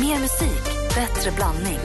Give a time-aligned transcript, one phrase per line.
[0.00, 1.78] Mer musik, bättre blandning.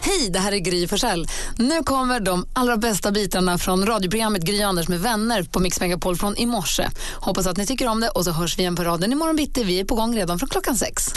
[0.00, 1.26] Hej, det här är Gry Forssell.
[1.56, 6.16] Nu kommer de allra bästa bitarna från radioprogrammet Gry Anders med vänner på Mix Megapol
[6.16, 6.88] från i morse.
[7.14, 9.64] Hoppas att ni tycker om det och så hörs vi igen på raden imorgon bitti.
[9.64, 11.14] Vi är på gång redan från klockan sex.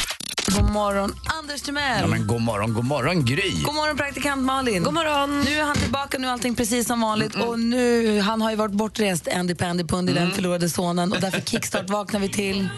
[0.48, 2.02] God morgon, Anders Timell.
[2.02, 3.63] Ja, men god morgon, god morgon Gry.
[3.63, 4.84] God morgon, praktikant Malin.
[4.84, 5.41] God morgon.
[5.41, 7.36] Nu är han tillbaka, nu är allting precis som vanligt.
[7.36, 11.11] Och nu, Han har ju varit bortrest, Andy Pandy Pundy, den förlorade sonen.
[11.13, 12.70] Och därför kickstart vaknar vi till.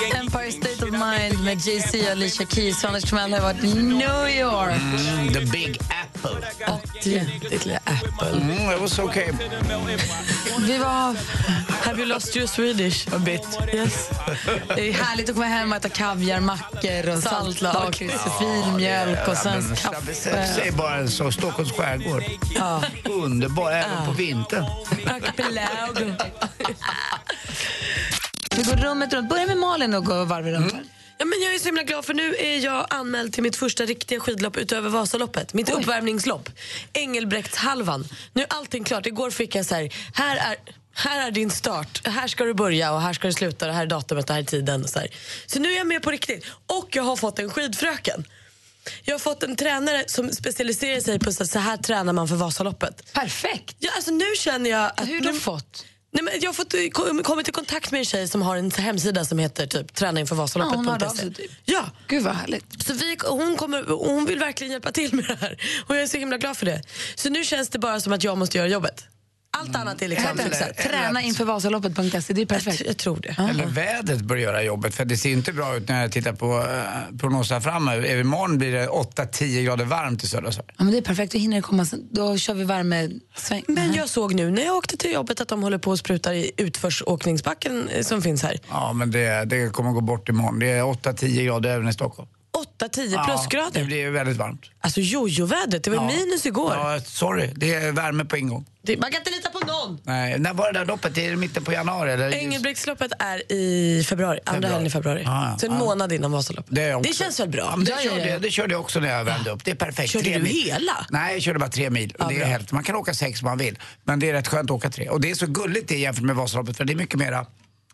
[0.00, 2.84] Empire State of Mind med Jay-Z och Alicia Keys.
[2.84, 4.72] Anders Timell har varit i New York.
[4.72, 6.48] Mm, the big apple.
[7.02, 8.28] Ditt lilla Apple.
[8.28, 9.32] Mm, it was okay.
[10.60, 11.16] Vi var...
[11.84, 13.58] Have you lost your Swedish a bit?
[13.74, 14.10] Yes.
[14.76, 19.82] Det är härligt att komma hem och äta kaviarmackor och saltlakris och filmjölk och svensk
[19.82, 20.14] kaffe.
[20.54, 22.24] Säg bara en sak, Stockholms skärgård.
[22.54, 22.82] Ja.
[23.04, 24.64] Underbar, även på vintern.
[25.06, 26.14] Archipelago.
[28.56, 29.28] Vi går rummet runt.
[29.28, 30.72] Börja med Malin och gå varv runt.
[30.72, 30.84] här.
[31.18, 33.84] Ja, men jag är så himla glad för nu är jag anmäld till mitt första
[33.84, 35.54] riktiga skidlopp utöver Vasaloppet.
[35.54, 36.48] Mitt uppvärmningslopp.
[36.92, 38.08] Engelbrektshalvan.
[38.32, 39.06] Nu är allting klart.
[39.06, 40.56] Igår fick jag så här, här är,
[40.94, 42.06] här är din start.
[42.06, 43.66] Här ska du börja och här ska du sluta.
[43.66, 44.82] Det här är datumet och här är tiden.
[44.84, 45.08] Och så, här.
[45.46, 46.46] så nu är jag med på riktigt.
[46.66, 48.24] Och jag har fått en skidfröken.
[49.02, 52.36] Jag har fått en tränare som specialiserar sig på så så här tränar man för
[52.36, 53.12] Vasaloppet.
[53.12, 53.76] Perfekt.
[53.78, 55.08] Ja, alltså nu känner jag att...
[55.08, 55.84] Hur har du fått?
[56.14, 59.24] Nej, men jag har fått, kommit i kontakt med en tjej som har en hemsida
[59.24, 61.16] som heter typ träna inför Vasaloppet.se.
[61.16, 61.50] sig, typ.
[61.64, 62.82] Ja, Gud vad härligt.
[62.82, 66.06] så vi, hon, kommer, hon vill verkligen hjälpa till med det här och jag är
[66.06, 66.82] så himla glad för det.
[67.14, 69.04] Så nu känns det bara som att jag måste göra jobbet.
[69.58, 70.76] Allt annat är liksom Eller- fixat.
[70.76, 72.82] Träna inför Vasaloppet.se, det är Jag, perfekt.
[72.82, 73.36] tr- jag tror det.
[73.50, 76.58] Eller vädret bör göra jobbet, för det ser inte bra ut när jag tittar på
[76.58, 78.04] uh, prognoserna framåt.
[78.04, 80.68] Imorgon blir det 8-10 grader varmt i södra Sverige.
[80.78, 82.08] Ja, men det är perfekt, då hinner det komma sen.
[82.10, 83.64] Då kör vi värmesväng.
[83.68, 86.32] Men jag såg nu när jag åkte till jobbet att de håller på och sprutar
[86.32, 88.58] i utförsåkningsbacken eh, som finns här.
[88.70, 90.58] Ja, men det, det kommer gå bort imorgon.
[90.58, 92.28] Det är 8-10 grader även i Stockholm.
[92.80, 93.80] 8-10 Ja, plusgrader.
[93.80, 94.62] det blir väldigt varmt.
[94.80, 96.06] Alltså jojo-vädret, det var Ja.
[96.06, 96.72] minus igår.
[96.74, 98.64] Ja, sorry, det är värme på ingång.
[98.82, 99.98] Det, man kan inte lita på någon.
[100.04, 101.18] Nej, när var det där loppet?
[101.18, 102.12] Är det mitten på januari?
[102.12, 102.30] Eller?
[102.34, 104.72] Engelbrektsloppet är i februari, andra Februari.
[104.72, 105.22] helgen i februari.
[105.24, 105.56] Ja.
[105.60, 105.78] Så en Ja.
[105.78, 106.74] månad innan Vasaloppet.
[106.74, 107.60] Det, det känns väl bra?
[107.70, 109.64] Ja, men det, Ja, ja, körde, jag- det körde jag också när jag värmde upp.
[109.64, 110.10] Det är perfekt.
[110.12, 110.52] Körde Tre du mil.
[110.64, 111.06] hela?
[111.10, 112.14] Nej, jag körde bara tre mil.
[112.18, 112.74] Ja, det är hälften.
[112.76, 113.78] Man kan åka sex om man vill.
[114.04, 115.08] Men det är rätt skönt att åka tre.
[115.08, 117.46] Och det är så gulligt det jämfört med Vasaloppet för det är mycket mera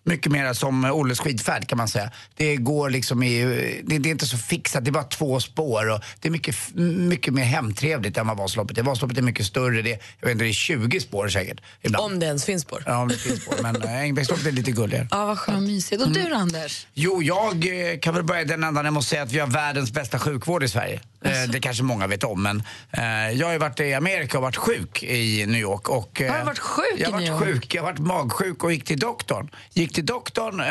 [0.08, 2.10] mycket mer som Olles skidfärd kan man säga.
[2.36, 3.44] Det går liksom i,
[3.84, 6.56] det, det är inte så fixat, det är bara två spår och det är mycket,
[6.96, 8.82] mycket mer hemtrevligt än vad Vasaloppet är.
[8.82, 11.60] Vasaloppet är mycket större, det är, jag vet inte, det är 20 spår säkert.
[11.82, 12.04] Ibland.
[12.04, 12.82] Om det ens finns spår.
[12.86, 13.56] Ja, om det finns spår.
[13.62, 15.08] Men äh, Engelbrektsloppet är lite gulligare.
[15.10, 15.62] Ja, vad skönt.
[15.66, 16.02] mysigt.
[16.02, 16.86] Och du då, Anders?
[16.94, 19.46] Jo, jag eh, kan väl börja i den ändan jag måste säga att vi har
[19.46, 21.00] världens bästa sjukvård i Sverige.
[21.24, 22.62] Eh, det kanske många vet om, men
[22.92, 25.88] eh, jag har ju varit i Amerika och varit sjuk i New York.
[25.88, 27.54] Och, eh, Har du varit sjuk i Jag har New varit York?
[27.62, 29.50] sjuk, jag har varit magsjuk och gick till doktorn.
[29.72, 30.62] Gick till doktorn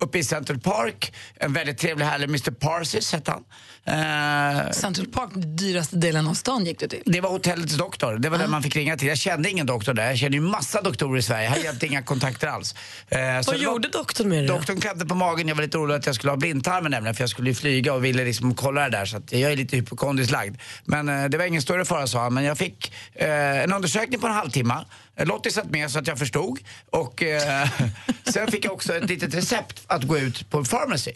[0.00, 1.14] uppe i Central Park.
[1.36, 3.44] En väldigt trevlig härlig Mr Parsis hette han.
[3.84, 7.02] Eh, Central Park, dyraste delen av stan gick du till.
[7.06, 8.18] det var hotellets doktor.
[8.18, 9.08] Det var den man fick ringa till.
[9.08, 10.06] Jag kände ingen doktor där.
[10.08, 11.56] Jag kände ju massa doktorer i Sverige.
[11.64, 12.74] Jag hade inga kontakter alls.
[13.08, 14.54] Eh, så Vad det var- gjorde doktorn med då?
[14.56, 15.48] Doktorn klämde på magen.
[15.48, 17.94] Jag var lite orolig att jag skulle ha blindtarmen nämligen för jag skulle ju flyga
[17.94, 20.56] och ville liksom kolla det där så att jag är lite hypokondriskt lagd.
[20.84, 22.34] Men eh, det var ingen större fara sa han.
[22.34, 23.28] Men jag fick eh,
[23.62, 24.84] en undersökning på en halvtimme.
[25.16, 26.58] Eh, Lottie satt med så att jag förstod.
[26.90, 27.68] Och eh,
[28.32, 31.12] sen fick jag också ett litet recept att gå ut på pharmacy.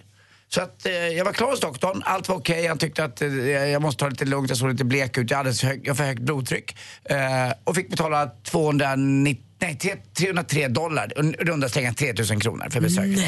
[0.49, 2.67] Så att, eh, jag var klar hos doktorn, allt var okej.
[2.67, 5.31] Han tyckte att eh, jag måste ta det lite lugnt, jag såg lite blek ut,
[5.31, 6.77] jag hade hög, jag för högt blodtryck.
[7.05, 7.17] Eh,
[7.65, 13.19] och fick betala 290, nej, tre- 303 dollar, un- runda slängar 3000 kronor för besöket.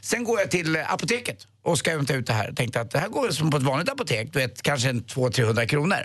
[0.00, 2.52] Sen går jag till eh, apoteket och ska hämta ut det här.
[2.52, 5.66] Tänkte att det här går som på ett vanligt apotek, du vet kanske en 200-300
[5.66, 5.96] kronor.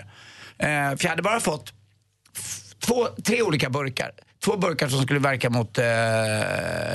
[0.58, 1.72] Eh, för jag hade bara fått
[2.86, 4.10] två, tre olika burkar.
[4.44, 5.84] Två burkar som skulle verka mot eh,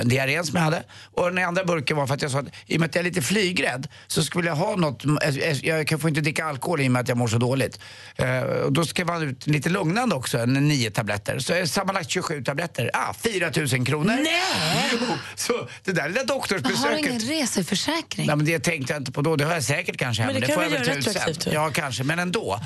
[0.04, 0.82] diarrén som jag hade.
[1.14, 3.00] Och den andra burken var för att jag sa att i och med att jag
[3.02, 6.80] är lite flygrädd så skulle jag ha något, jag, jag kan få inte dricka alkohol
[6.80, 7.80] i och med att jag mår så dåligt.
[8.16, 11.38] Eh, och då skrev han ut lite lugnande också, en, nio tabletter.
[11.38, 12.90] Så eh, sammanlagt 27 tabletter.
[12.92, 14.18] Ah, 4 000 kronor.
[14.22, 14.90] Nej!
[14.92, 16.98] Jo, så det där lilla Men har du doktorsbesöket.
[17.06, 18.26] ingen reseförsäkring?
[18.26, 19.36] Nej, men det tänkte jag inte på då.
[19.36, 20.40] Det har jag säkert kanske Men hemma.
[20.40, 21.34] det kan får jag väl ta ut sen.
[21.44, 21.54] jag.
[21.54, 22.04] Ja, kanske.
[22.04, 22.60] Men ändå.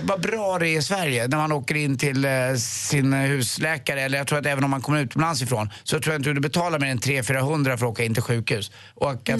[0.00, 4.18] Vad bra det är i Sverige när man åker in till eh, sin husläkare eller
[4.18, 6.78] jag tror att även om man kommer utomlands ifrån, så tror jag inte du betalar
[6.78, 8.70] mer än 300-400 för att åka in till sjukhus.
[8.94, 9.36] Och att, eh,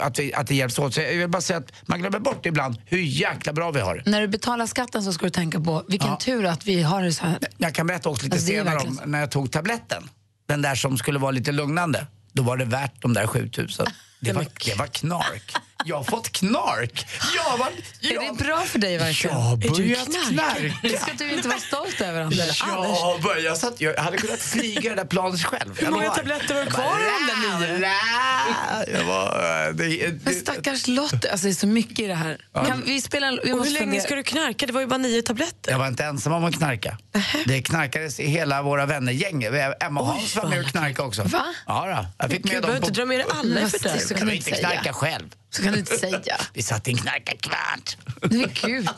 [0.00, 0.94] att, vi, att det hjälps åt.
[0.94, 3.96] Så jag vill bara säga att man glömmer bort ibland hur jäkla bra vi har
[3.96, 4.10] det.
[4.10, 7.12] När du betalar skatten så ska du tänka på vilken tur att vi har det
[7.12, 7.38] så här.
[7.56, 10.08] Jag kan berätta också lite Alltså, senare om när jag tog tabletten.
[10.48, 12.06] Den där som skulle vara lite lugnande.
[12.32, 13.86] Då var det värt de där 7000.
[14.20, 15.52] Det var, det var knark.
[15.84, 17.06] Jag har fått knark.
[17.36, 17.68] Jag var,
[18.00, 19.36] jag, Är det bra för dig verkligen?
[19.36, 20.98] Jag har du börjat knarka.
[20.98, 22.62] Ska du inte vara stolt över Anders?
[22.66, 25.80] Jag, har börjat, jag, satt, jag hade kunnat flyga det där planet själv.
[25.80, 28.98] Hur många tabletter har du kvar av de där nio?
[28.98, 32.38] Jag var, det, Men det, stackars Lotte, alltså det är så mycket i det här.
[32.66, 34.02] Kan vi spela, vi Och hur måste länge fundera.
[34.02, 34.66] ska du knarka?
[34.66, 35.70] Det var ju bara nio tabletter.
[35.72, 36.98] jag var inte ensam om att knarka.
[37.46, 39.42] Det knarkades i hela våra vännergäng.
[39.80, 41.22] Emma och Hans var med och knarkade också.
[41.22, 41.44] Va?
[41.66, 42.06] Ja, då.
[42.18, 43.98] Jag fick Gud, med behöver dem inte dra med dig alla i Men fördärv.
[43.98, 45.28] så Jag kan du vill inte knarka själv.
[45.68, 46.36] Kan du inte säga.
[46.54, 47.96] Vi satt i en knarkarkvart.
[48.22, 48.88] Men gud.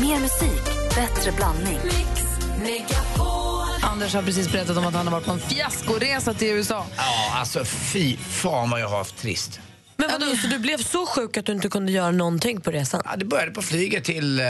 [0.00, 0.62] Mer musik,
[0.94, 1.78] bättre blandning.
[3.82, 6.86] Anders har precis berättat om att han har varit på en fiaskoresa till USA.
[6.96, 9.60] Ja, alltså fy fan vad jag har haft trist.
[9.96, 13.02] Men vadå, så du blev så sjuk att du inte kunde göra någonting på resan?
[13.04, 14.44] Ja, det började på flyget till, eh,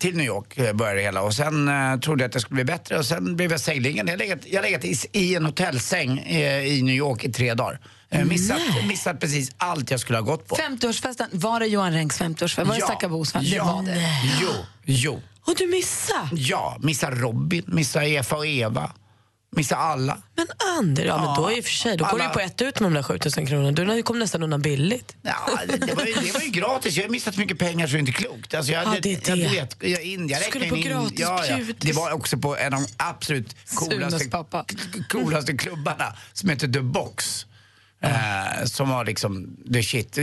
[0.00, 0.58] till New York.
[0.58, 1.22] eh, Började hela.
[1.22, 4.12] Och sen eh, trodde jag att det skulle bli bättre och sen blev jag sängliggande.
[4.12, 7.54] Jag har legat, jag legat i, i en hotellsäng eh, i New York i tre
[7.54, 7.80] dagar.
[8.10, 10.56] Eh, missat, missat precis allt jag skulle ha gått på.
[10.56, 12.64] 50-årsfesten, var det Johan Renks 50-årsfest?
[12.66, 13.50] Var det Stackarbos fest?
[13.50, 13.64] Det ja.
[13.64, 14.08] var det.
[14.42, 14.48] Jo,
[14.84, 15.22] jo.
[15.44, 16.28] Och du missade?
[16.32, 18.92] Ja, missa Robin, missa Efa och Eva.
[19.56, 20.18] Missa alla.
[20.36, 20.46] Men
[20.78, 22.80] Ander, ja, men då i och för sig, då går du Alla- på ett ut
[22.80, 23.94] med de där 7000 kronorna.
[23.94, 25.16] Du kom nästan undan billigt.
[25.22, 25.34] Ja,
[25.68, 26.96] det, det, var ju, det var ju gratis.
[26.96, 28.54] Jag har missat så mycket pengar så det är inte klokt.
[28.54, 29.48] Alltså jag, Ja, det är Jag, det.
[29.48, 31.58] vet, jag, in, jag Skulle på in, gratis ja, ja.
[31.78, 34.30] Det var också på en av de absolut coolaste,
[35.08, 37.46] coolaste klubbarna som heter The Box.
[38.02, 40.18] Eh, som var liksom the shit.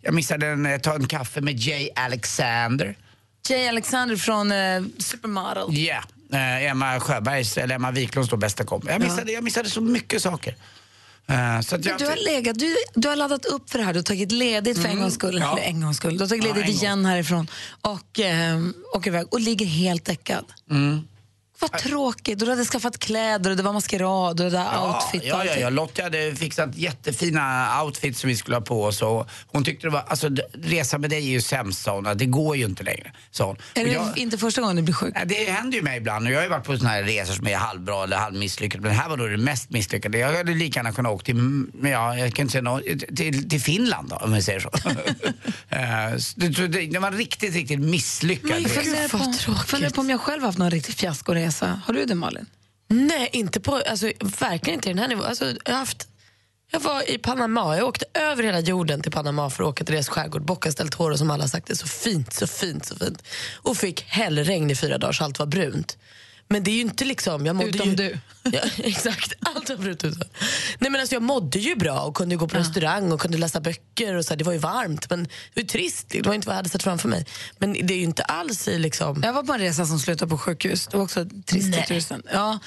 [0.00, 2.96] Jag missade en, eh, ta en kaffe med Jay Alexander.
[3.48, 5.64] Jay Alexander från eh, Supermodel.
[5.78, 6.02] Ja,
[6.32, 8.90] eh, Emma Sjöbergs, eller Emma Wiklunds då bästa kompis.
[8.90, 10.56] Jag missade, jag missade så mycket saker.
[11.28, 13.98] Eh, så jag, Du har legat, du, du har laddat upp för det här, du
[13.98, 15.38] har tagit ledigt för en gångs skull.
[15.38, 15.58] Ja.
[15.58, 16.16] En gångs skull.
[16.18, 16.76] Du har tagit Ja, ledigt gång.
[16.76, 17.50] igen härifrån
[17.80, 18.60] och eh,
[18.94, 20.44] åker iväg och ligger helt däckad.
[21.60, 22.38] Vad tråkigt.
[22.38, 25.56] Du hade skaffat kläder och det var maskerad och det där outfit och Ja, ja,
[25.56, 25.70] ja.
[25.70, 29.02] Lottie hade fixat jättefina outfits som vi skulle ha på oss.
[29.02, 30.28] Och hon tyckte det var, alltså
[30.62, 32.16] resa med dig är ju sämst sa hon.
[32.16, 33.56] Det går ju inte längre, sa hon.
[33.74, 35.12] Är Och det jag- inte första gången du blir sjuk?
[35.16, 37.34] Ja, det händer ju mig ibland och jag har ju varit på såna här resor
[37.34, 38.82] som är halvbra eller halvmisslyckade.
[38.82, 40.18] Men det här var då det mest misslyckade.
[40.18, 42.80] Jag hade lika gärna kunnat åka till, mm, ja, jag kan inte säga nå-
[43.16, 44.70] till, till Finland då, om vi säger så.
[45.70, 45.78] Eh,
[46.36, 48.80] det, det, det var riktigt, riktigt misslyckad Jag resa.
[48.82, 51.47] funderar vad på, funderar på om jag själv haft någon riktig fiaskoresa.
[51.84, 52.46] Har du det Malin?
[52.88, 55.24] Nej, inte på, alltså, verkligen inte i den här nivån.
[55.24, 56.08] Alltså, jag, har haft,
[56.70, 59.94] jag var i Panama, jag åkte över hela jorden till Panama för att åka till
[59.94, 60.42] deras skärgård.
[60.42, 63.22] Boca del Toro som alla sagt är så fint, så fint, så fint.
[63.56, 65.96] Och fick hällregn i fyra dagar så allt var brunt.
[66.48, 67.46] Men det är ju inte liksom...
[67.46, 68.18] Jag mådde Utom ju, du.
[68.52, 70.28] Ja, exakt, allt var brunt utom.
[70.78, 73.60] Nej men alltså jag mådde ju bra och kunde gå på restaurang och kunde läsa
[73.60, 76.46] böcker och så här, det var ju varmt men det var trist, det var inte
[76.46, 77.26] vad jag hade sett framför mig.
[77.58, 79.22] Men det är ju inte alls i liksom...
[79.24, 80.86] Jag var på en resa som slutade på sjukhus.
[80.90, 82.22] Det var också trist i tusen.
[82.32, 82.58] Ja,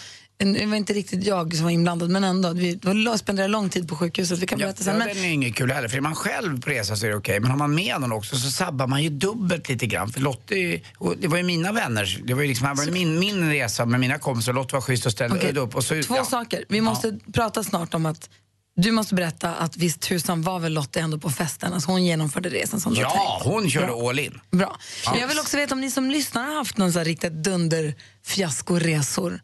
[0.45, 2.53] det var inte riktigt jag som var inblandad, men ändå.
[2.53, 2.79] Vi
[3.17, 4.39] spenderade lång tid på sjukhuset.
[4.39, 4.97] Vi kan Ja, berätta ja, sen.
[4.97, 5.87] Men, den är inget kul heller.
[5.87, 7.39] För är man själv på resa så är det okej.
[7.39, 10.11] Men har man med någon också så sabbar man ju dubbelt lite grann.
[10.11, 10.81] För Lottie,
[11.17, 12.21] det var ju mina vänner.
[12.25, 14.53] Det var ju liksom, det min, min resa med mina kompisar.
[14.53, 15.75] Lottie var schysst och ställde Okej, upp.
[15.75, 16.25] Och så, Två ja.
[16.25, 16.65] saker.
[16.69, 18.29] Vi måste prata snart om att
[18.75, 21.73] du måste berätta att visst tusan var väl Lotte ändå på festen.
[21.73, 23.53] Alltså hon genomförde resan som du Ja, tänkt.
[23.53, 24.09] hon körde Bra.
[24.09, 24.39] all in.
[24.51, 24.77] Bra.
[25.11, 27.33] Men jag vill också veta om ni som lyssnar har haft någon så här riktigt
[27.43, 27.93] dunder
[28.25, 29.41] fiaskoresor.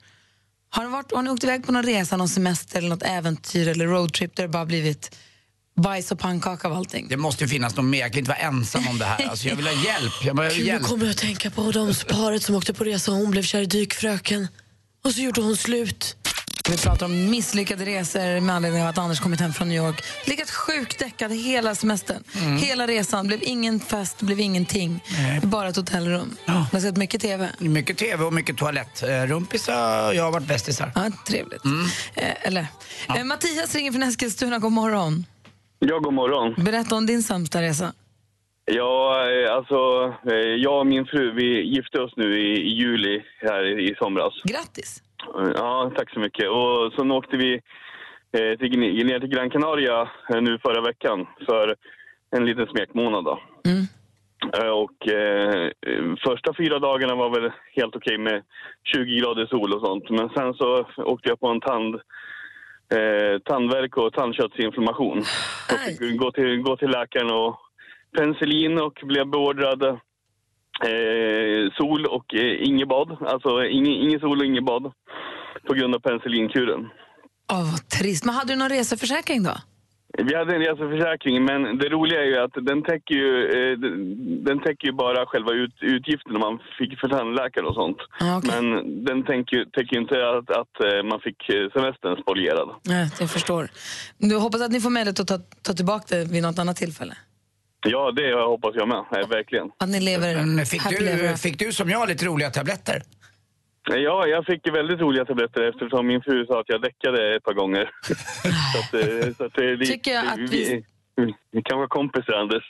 [0.77, 3.67] Har, det varit, har ni åkt iväg på någon resa, någon semester eller något äventyr
[3.67, 5.15] eller roadtrip där det bara blivit
[5.75, 7.07] bajs och pannkaka av allting?
[7.10, 8.00] Det måste ju finnas någon mer.
[8.00, 9.27] Jag kan inte vara ensam om det här.
[9.27, 10.13] Alltså, jag vill ha hjälp.
[10.24, 10.84] Jag behöver Gud, nu hjälp.
[10.84, 13.62] kommer jag att tänka på de paret som åkte på resa och hon blev kär
[13.62, 14.48] i dykfröken.
[15.03, 16.16] Och så gjorde hon slut.
[16.69, 20.03] Vi pratar om misslyckade resor med anledning av att Anders kommit hem från New York.
[20.25, 22.24] Legat sjukt däckad hela semestern.
[22.41, 22.57] Mm.
[22.57, 23.27] Hela resan.
[23.27, 25.03] blev ingen fest, blev ingenting.
[25.43, 26.38] Bara ett hotellrum.
[26.45, 26.53] Ja.
[26.53, 27.50] Man har sett mycket TV.
[27.59, 29.03] Mycket TV och mycket toalett.
[29.03, 30.91] Eh, Rumpisar, jag har varit bästisar.
[30.95, 31.65] Ja, trevligt.
[31.65, 31.86] Mm.
[32.15, 32.67] Eh, eller.
[33.17, 34.59] Eh, Mattias ringer från Eskilstuna.
[34.59, 35.25] God morgon.
[35.79, 36.63] Ja, god morgon.
[36.63, 37.93] Berätta om din sämsta resa.
[38.65, 39.75] Ja, eh, alltså,
[40.31, 43.95] eh, jag och min fru, vi gifte oss nu i, i juli här i, i
[43.95, 44.33] somras.
[44.43, 45.01] Grattis.
[45.55, 46.50] Ja, tack så mycket.
[46.50, 47.53] Och så åkte vi
[48.31, 51.75] eh, till, ner till Gran Canaria eh, nu förra veckan för
[52.31, 53.39] en liten smekmånad då.
[53.65, 53.84] Mm.
[54.53, 55.69] Eh, Och eh,
[56.25, 58.43] första fyra dagarna var väl helt okej med
[58.93, 60.10] 20 grader sol och sånt.
[60.10, 61.96] Men sen så åkte jag på en tand,
[62.93, 65.17] eh, tandvärk och tandköttsinflammation.
[65.72, 67.60] Och fick gå till, gå till läkaren och
[68.17, 70.00] penicillin och blev beordrad
[70.84, 73.17] eh, sol och eh, inget bad.
[73.22, 74.91] Alltså ingen, ingen sol och inget bad.
[75.67, 76.89] på grund av penicillinkuren.
[77.51, 78.25] Åh, vad trist.
[78.25, 79.51] Men hade du någon reseförsäkring då?
[80.17, 83.77] Vi hade en reseförsäkring, men det roliga är ju att den täcker ju, eh,
[84.48, 87.98] den- täcker ju bara själva ut, utgifterna man fick för tandläkare och sånt.
[88.19, 88.51] Ja, okej.
[88.62, 92.69] Men den tänker, täcker ju inte att, att eh, man fick eh, semestern spolierad.
[92.84, 93.67] Nej, jag förstår.
[94.17, 97.13] Du hoppas att ni får möjlighet att ta, ta tillbaka det vid något annat tillfälle?
[97.86, 99.05] Ja, det hoppas jag med.
[99.12, 99.72] Nej, verkligen.
[99.77, 101.36] Att ni lever fick du, after.
[101.36, 103.01] fick du som jag lite roliga tabletter?
[103.89, 107.53] Ja, jag fick väldigt roliga tabletter eftersom min fru sa att jag däckade ett par
[107.53, 107.89] gånger.
[108.03, 110.86] så att, eh, så att, det- Tycker jag att vi-
[111.17, 112.63] vi, vi kan vara kompisar, Anders.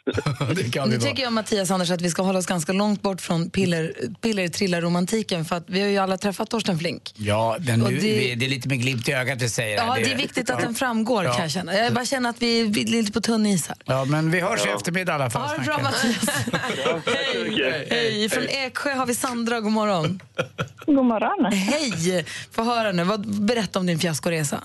[0.56, 3.22] det kan Nu tycker jag, Mattias Anders, att vi ska hålla oss ganska långt bort
[3.22, 7.14] från piller, piller för att vi har ju alla träffat Torsten Flink.
[7.18, 8.36] Ja, nu, det- det...
[8.36, 10.04] det är lite med glimt i ögat vi säger Ja, här.
[10.04, 11.32] det är viktigt att den framgår Ja.
[11.34, 11.74] kan jag känna.
[11.74, 13.78] Jag bara känner att vi vi är lite på tunn is här.
[13.86, 15.42] Ja, men vi hörs i eftermiddag i alla fall.
[15.42, 15.78] Ha det bra.
[15.84, 16.46] Mattias.
[17.90, 18.30] Hej!
[18.30, 20.20] Från Eksjö har vi Sandra, god morgon.
[20.86, 21.52] God morgon.
[21.54, 22.26] Hej!
[22.52, 24.64] Få höra nu, vad, berätta om din fiaskoresa.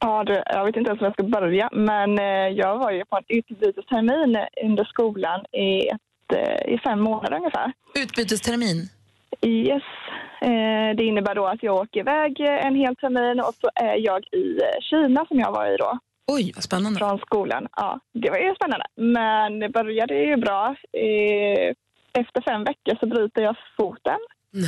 [0.00, 3.04] Ja, du, jag vet inte ens var jag ska börja, men eh, jag var ju
[3.04, 7.72] på en utbytestermin under skolan i, ett, eh, i fem månader ungefär.
[7.98, 8.88] Utbytestermin.
[9.46, 9.82] Yes.
[10.40, 14.24] Eh, det innebär då att jag åker iväg en hel termin och så är jag
[14.24, 16.98] i Kina som jag var i då, Oj, vad spännande.
[16.98, 17.66] från skolan.
[17.76, 18.86] Ja, det var ju spännande.
[18.96, 20.76] Men det började ju bra.
[22.12, 24.18] Efter fem veckor så bryter jag foten.
[24.54, 24.60] Eh,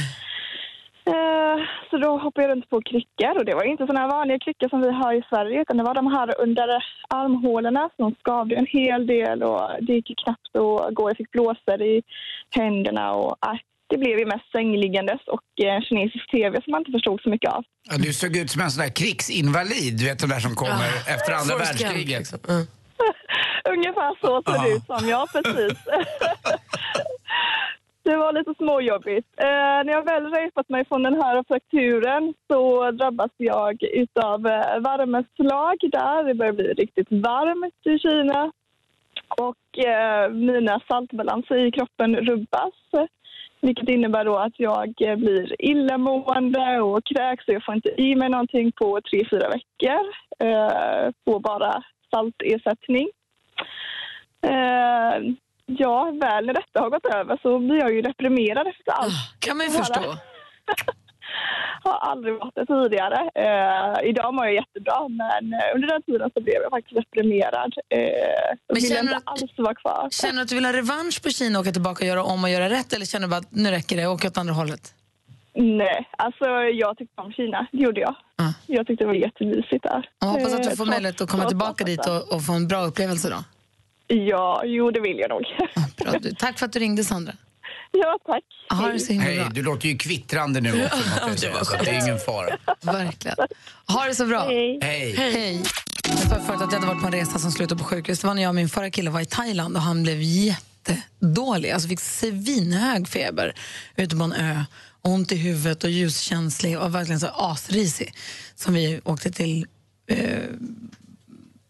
[1.91, 4.81] Så då hoppade jag runt på kryckor och det var inte här vanliga kryckor som
[4.83, 6.69] vi har i Sverige utan det var de här under
[7.09, 11.11] armhålorna som skavde en hel del och det gick knappt att gå.
[11.11, 12.03] Jag fick blåsor i
[12.51, 13.59] händerna och äh,
[13.91, 17.53] det blev ju mest sängliggandes och eh, kinesisk tv som man inte förstod så mycket
[17.53, 17.65] av.
[17.91, 20.89] Ja, du såg ut som en sån där krigsinvalid, du vet de där som kommer
[21.15, 22.19] efter andra världskriget.
[22.19, 22.39] liksom.
[22.49, 22.67] Mm.
[23.75, 24.77] Ungefär så såg det Ja.
[24.77, 25.79] ut som, ja precis.
[28.03, 29.29] det var lite småjobbigt.
[29.37, 34.81] Eh, när jag väl repat mig från den här frakturen så drabbas jag utav eh,
[34.81, 36.25] värmeslag där.
[36.25, 38.53] Det börjar bli riktigt varmt i Kina.
[39.29, 42.75] Och eh, mina saltbalanser i kroppen rubbas.
[43.61, 48.15] Vilket innebär då att jag eh, blir illamående och kräks och jag får inte i
[48.15, 50.03] mig någonting på tre, fyra veckor.
[50.39, 53.09] Eh, får bara saltersättning.
[54.47, 55.35] Eh,
[55.79, 59.13] ja, väl när detta har gått över så blir jag ju deprimerad efter allt.
[59.39, 60.01] Kan man ju förstå.
[61.85, 63.31] har aldrig varit det tidigare.
[63.35, 67.73] Eh, idag mår jag jättebra, men eh, under den tiden så blev jag faktiskt deprimerad.
[67.89, 70.09] Eh, jag Men ville känner inte att- alls vara kvar.
[70.11, 72.45] Känner du att du vill ha revansch på Kina och åka tillbaka och göra om
[72.45, 74.95] och göra rätt eller känner du bara att nu räcker det, åka åt andra hållet?
[75.55, 76.45] Nej, alltså
[76.85, 77.67] jag tyckte om Kina.
[77.73, 78.15] Det gjorde jag.
[78.37, 78.53] Ja.
[78.67, 80.09] Jag tyckte det var jättemysigt där.
[80.21, 82.53] Jag hoppas att du Eh, får trots- möjlighet att komma tillbaka dit och, och få
[82.53, 83.37] en bra upplevelse då.
[84.15, 85.43] Ja, jo det vill jag nog.
[85.97, 86.35] Bra, du.
[86.35, 87.33] Tack för att du ringde Sandra.
[87.93, 88.43] ja, tack.
[88.79, 89.49] Ha det så himla Hej, bra.
[89.49, 90.97] du låter ju kvittrande nu också,
[91.29, 92.57] måste jag säga, så att det är ingen fara.
[92.81, 93.37] Verkligen.
[93.89, 94.45] Ha det så bra.
[94.45, 94.79] Hej.
[94.83, 95.15] Hej.
[95.17, 95.63] Hej.
[96.09, 98.21] Jag sa förut att jag hade varit på en resa som slutade på sjukhus.
[98.21, 101.71] Det var när jag och min förra kille var i Thailand och han blev jättedålig.
[101.71, 103.55] Alltså fick svinhög feber
[103.97, 104.65] ute på en ö.
[105.05, 108.15] Ont i huvudet och ljuskänslig och verkligen så asrisig.
[108.55, 109.67] Som vi åkte till
[110.07, 110.39] eh,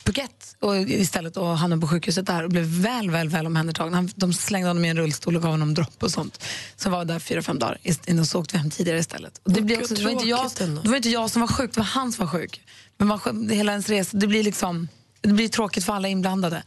[0.05, 3.95] Phuket och istället och hamnade på sjukhuset där och blev väl, väl, väl omhändertagen.
[3.95, 6.45] Han, de slängde honom i en rullstol och gav honom dropp och sånt.
[6.77, 9.41] Så var där fyra, fem dagar innan så åkte vi hem tidigare istället.
[9.45, 10.51] Och det, blev också, det, var inte jag,
[10.83, 12.61] det var inte jag som var sjuk, det var han som var sjuk.
[12.99, 14.89] Men man, det, hela ens resa, det blir liksom
[15.21, 16.63] det blir tråkigt för alla inblandade.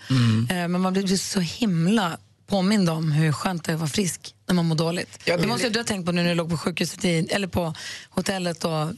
[0.49, 4.35] Eh, men man blir så himla påmind om hur skönt det är att vara frisk
[4.47, 5.19] när man mår dåligt.
[5.25, 7.47] Ja, det- måste du ha tänkt på nu när du låg på sjukhuset i, eller
[7.47, 7.73] på
[8.09, 8.91] hotellet och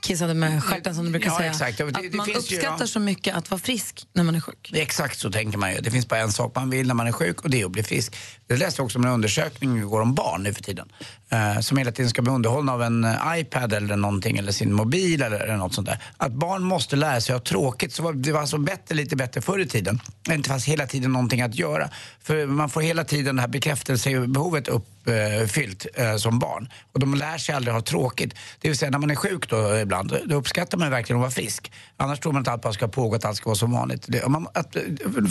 [0.00, 1.50] kissade med stjärten som du brukar Ja, säga.
[1.50, 1.78] exakt.
[1.78, 2.86] Det- det man finns ju, uppskattar ja.
[2.86, 4.70] så mycket att vara frisk när man är sjuk.
[4.74, 5.80] Exakt så tänker man ju.
[5.80, 7.70] Det finns bara en sak man vill när man är sjuk och det är att
[7.72, 8.16] bli frisk.
[8.46, 10.92] Det läste jag också om en undersökning igår om barn nu för tiden.
[11.30, 14.72] Eh, som hela tiden ska bli underhållna av en eh, iPad eller någonting eller sin
[14.72, 15.98] mobil eller, eller något sånt där.
[16.16, 17.92] Att barn måste lära sig att ha tråkigt.
[17.94, 20.00] Så var, det var alltså bättre, lite bättre förr i tiden.
[20.22, 21.90] Det inte fanns hela tiden någonting att göra.
[22.22, 24.68] För man får hela tiden det här bekräftelsebehovet
[25.06, 26.68] uppfyllt eh, som barn.
[26.92, 28.34] Och de lär sig aldrig ha tråkigt.
[28.60, 31.30] Det vill säga när man är sjuk då ibland, då uppskattar man verkligen att vara
[31.30, 31.72] frisk.
[31.96, 34.04] Annars tror man att allt bara ska pågå, att allt ska vara som vanligt.
[34.08, 34.82] Det, man, att, eh,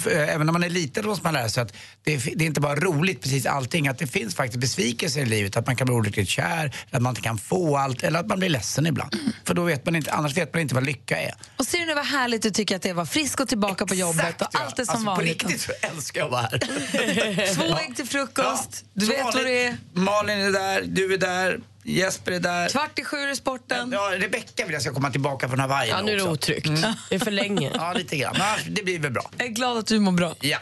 [0.06, 1.74] även när man är liten måste man lära sig att
[2.04, 3.88] det är, det är inte bara roligt precis allting.
[3.88, 5.58] Att det finns faktiskt besvikelser i livet.
[5.58, 8.40] Att man kan bli olyckligt kär, att man inte kan få allt eller att man
[8.40, 9.16] blir ledsen ibland.
[9.44, 11.34] För då vet man inte, annars vet man inte vad lycka är.
[11.58, 13.48] Och ser du nu vad härligt du tycker att det är att vara frisk och
[13.48, 14.60] tillbaka på jobbet och ja.
[14.60, 15.44] allt är som alltså, vanligt.
[15.44, 17.54] På riktigt så älskar jag att vara här.
[17.56, 19.61] Två ägg till frukost, du som vet vad det är.
[19.94, 22.70] Malin är där, du är där, Jesper är där.
[22.70, 23.92] Kvart i sju är sporten.
[23.92, 26.32] Ja, Rebecka vill jag ska komma tillbaka från Hawaii Ja, nu är det också.
[26.34, 26.68] otryggt.
[27.10, 27.72] Det är för länge.
[27.76, 28.36] Ja, lite grann.
[28.38, 29.30] Men det blir väl bra.
[29.38, 30.36] Jag är glad att du mår bra.
[30.42, 30.58] Ja.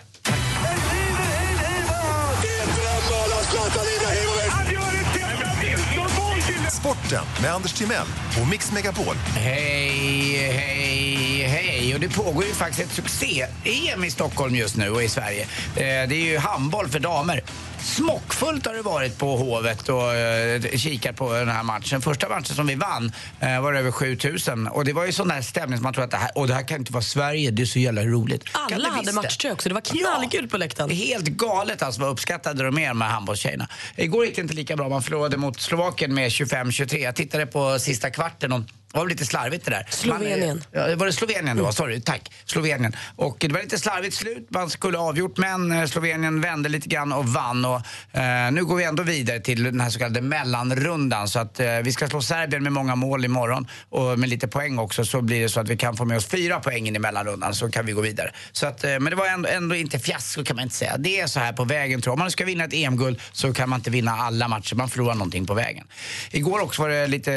[6.72, 8.06] Sporten med Anders Timell
[8.42, 9.16] och Mix Megapol.
[9.36, 11.94] Hej, hej, hej.
[11.94, 15.42] Och det pågår ju faktiskt ett succé-EM i Stockholm just nu och i Sverige.
[15.42, 17.42] Eh, Det är ju handboll för damer.
[17.84, 22.02] Smockfullt har det varit på Hovet och eh, kikat på den här matchen.
[22.02, 25.42] Första matchen som vi vann eh, var över 7000 och det var ju sån där
[25.42, 27.62] stämning som man tror att det här, och det här kan inte vara Sverige, det
[27.62, 28.44] är så jävla roligt.
[28.52, 29.70] Alla hade visst matchtröja också.
[29.70, 30.90] Det var knallkul på läktaren.
[30.90, 33.68] Helt galet alltså vad uppskattade de är med handbollstjejerna.
[33.96, 34.90] Igår gick det inte lika bra.
[34.90, 36.98] Man förlorade mot Slovakien med 25-23.
[36.98, 39.86] Jag tittade på sista kvarten och det var lite slarvigt det där.
[39.90, 40.62] Slovenien.
[40.74, 41.72] Man, ja, var det Slovenien det var?
[41.72, 42.32] Sorry, tack.
[42.46, 42.96] Slovenien.
[43.16, 44.48] Och det var lite slarvigt slut.
[44.50, 47.66] Man skulle ha avgjort men eh, Slovenien vände lite grann och vann.
[47.70, 51.28] Och, eh, nu går vi ändå vidare till den här så kallade mellanrundan.
[51.28, 54.80] Så att eh, vi ska slå Serbien med många mål imorgon och med lite poäng
[54.80, 57.00] också så blir det så att vi kan få med oss fyra poäng in i
[57.00, 58.32] mellanrundan så kan vi gå vidare.
[58.52, 60.98] Så att, eh, men det var ändå, ändå inte fiasko kan man inte säga.
[60.98, 62.14] Det är så här på vägen tror jag.
[62.14, 64.76] Om man ska vinna ett EM-guld så kan man inte vinna alla matcher.
[64.76, 65.88] Man förlorar någonting på vägen.
[66.32, 67.34] Igår också var det lite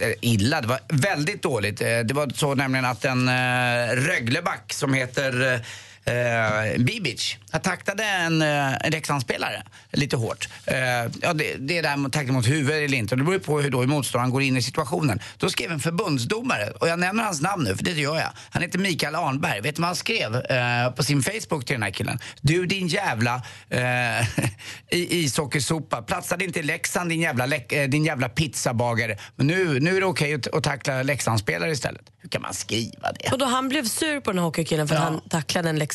[0.00, 0.60] eh, illa.
[0.60, 1.80] Det var väldigt dåligt.
[1.80, 5.60] Eh, det var så nämligen att en eh, Rögleback som heter eh,
[6.04, 10.48] eh, Bibic attackade en, eh, en Leksandsspelare lite hårt.
[10.66, 10.76] Eh,
[11.22, 13.14] ja, det, det är där med attacken mot huvudet eller inte.
[13.14, 15.20] Och det beror ju på hur, då hur motståndaren går in i situationen.
[15.36, 18.30] Då skrev en förbundsdomare, och jag nämner hans namn nu för det gör jag.
[18.50, 19.60] Han heter Mikael Arnberg.
[19.60, 22.18] Vet du vad han skrev eh, på sin Facebook till den här killen?
[22.40, 23.80] Du din jävla eh,
[24.90, 26.02] i- ishockeysopa.
[26.02, 29.18] Platsade inte i Leksand din jävla, eh, din jävla pizzabagare.
[29.36, 32.02] Men nu, nu är det okej att, att tackla Leksandsspelare istället.
[32.22, 33.32] Hur kan man skriva det?
[33.32, 35.04] Och då han blev sur på den här hockeykillen för att Ja.
[35.04, 35.93] han tacklade en Leksandkille.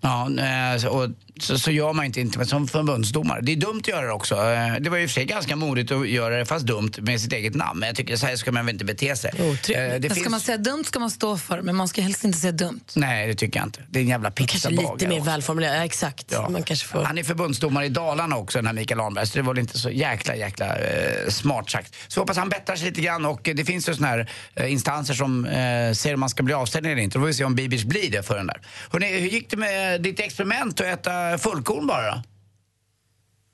[0.00, 0.30] Ja,
[0.74, 1.08] eh, och
[1.40, 3.40] så, så gör man inte, inte som förbundsdomare.
[3.40, 4.34] Det är dumt att göra det också.
[4.34, 6.90] Eh, Det var ju i och för sig ganska modigt att göra det, fast dumt
[6.98, 7.80] med sitt eget namn.
[7.80, 9.30] Men jag tycker så här ska man väl inte bete sig.
[9.34, 9.94] Otrevligt.
[9.94, 10.28] Eh, det Ska finns...
[10.28, 12.80] man säga dumt ska man stå för men man ska helst inte säga dumt.
[12.94, 13.80] Nej, det tycker jag inte.
[13.90, 14.92] Det är en jävla Kanske pizzabagare.
[14.92, 15.30] lite mer också.
[15.30, 15.76] välformulerat.
[15.76, 16.26] Ja, exakt.
[16.32, 16.48] Ja.
[16.48, 17.02] Man kanske får...
[17.04, 19.26] Han är förbundsdomare i Dalarna också, den här Mikael Arnberg.
[19.26, 21.94] Så det var väl inte så jäkla, jäkla eh, smart sagt.
[22.08, 23.24] Så hoppas han bättrar sig lite grann.
[23.26, 26.54] Och det finns ju såna här eh, instanser som eh, ser om man ska bli
[26.54, 27.18] avstängd eller inte.
[27.18, 28.60] Då får vi se om Bibic blir det för den där.
[28.90, 32.22] Hörrni, gick det med ditt experiment att äta fullkorn bara?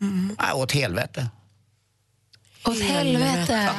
[0.00, 0.36] Mm.
[0.38, 1.28] Ah, åt helvete.
[2.64, 3.70] Åt helvete.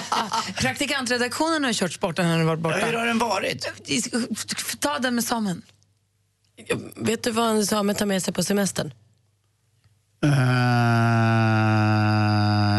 [0.56, 2.98] Praktikantredaktionen har kört sporten när du varit Ja, hur borta.
[2.98, 3.68] har den varit?
[4.80, 5.62] Ta den med Samen.
[6.96, 8.92] Vet du vad en same tar med sig på semestern?
[10.24, 10.30] Uh,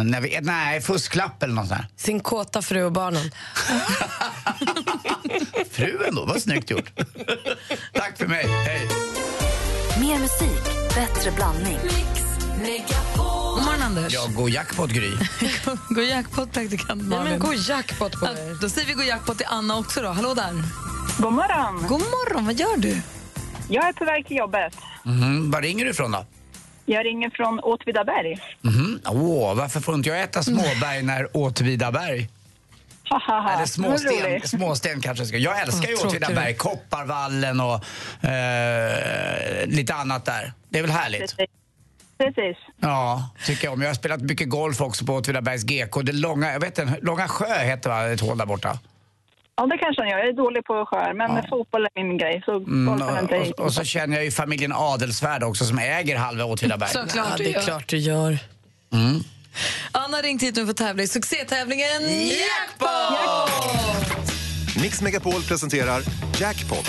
[0.04, 1.82] nej, vi- nej, fusklapp eller något sånt.
[1.96, 3.32] Sin kåta fru och barnen.
[5.72, 6.92] Fruen då, vad snyggt gjort.
[7.94, 8.46] Tack för mig,
[10.24, 10.64] musik,
[10.96, 11.78] bättre blandning.
[13.56, 14.14] God morgon, Anders.
[14.14, 15.12] Ja, god jackpot Gry.
[15.90, 17.24] God jackpot, praktikant Malin.
[17.32, 18.62] men god jackpot på Ja, er.
[18.62, 20.02] Då säger vi god jackpot till Anna också.
[20.02, 20.08] då.
[20.10, 20.52] Hallå där.
[21.18, 21.86] God morgon.
[21.88, 23.02] God morgon, vad gör du?
[23.70, 24.76] Jag är på väg till jobbet.
[25.04, 26.26] Mhm, Var ringer du ifrån då?
[26.86, 28.40] Jag ringer från Åtvidaberg.
[28.62, 29.00] Mhm.
[29.06, 32.30] Åh, varför får inte jag äta småberg när Åtvidaberg?
[33.56, 35.38] Eller småsten, småsten kanske ska.
[35.38, 35.96] Jag älskar ju.
[35.96, 37.76] Åtvidaberg, Kopparvallen och
[38.30, 40.54] eh, lite annat där.
[40.70, 41.36] Det är väl härligt?
[42.18, 42.58] Precis.
[42.80, 43.82] Ja, tycker jag om.
[43.82, 46.02] Jag har spelat mycket golf också på Åtvidabergs GK.
[46.02, 48.80] Det långa, jag vet inte, Långa sjö heter va, ett hål där borta.
[49.56, 50.18] Ja, det kanske han gör.
[50.18, 52.42] Jag är dålig på sjöar, men fotboll är min grej.
[52.46, 56.46] Så Mm, och, och, och så känner jag ju familjen Adelsvärd också som äger halva
[56.46, 56.90] Åtvidaberg.
[56.90, 58.38] Såklart Ja, det är klart du gör.
[59.92, 63.50] Anna har ringt hit nu för att tävla i succétävlingen Jackpot!
[64.82, 66.02] Mix Megapol presenterar
[66.40, 66.88] Jackpot.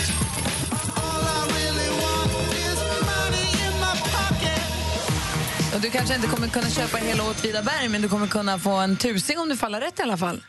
[5.74, 8.96] Och du kanske inte kommer kunna köpa hela Åtvidaberg men du kommer kunna få en
[8.96, 10.42] tusing om du faller rätt i alla fall.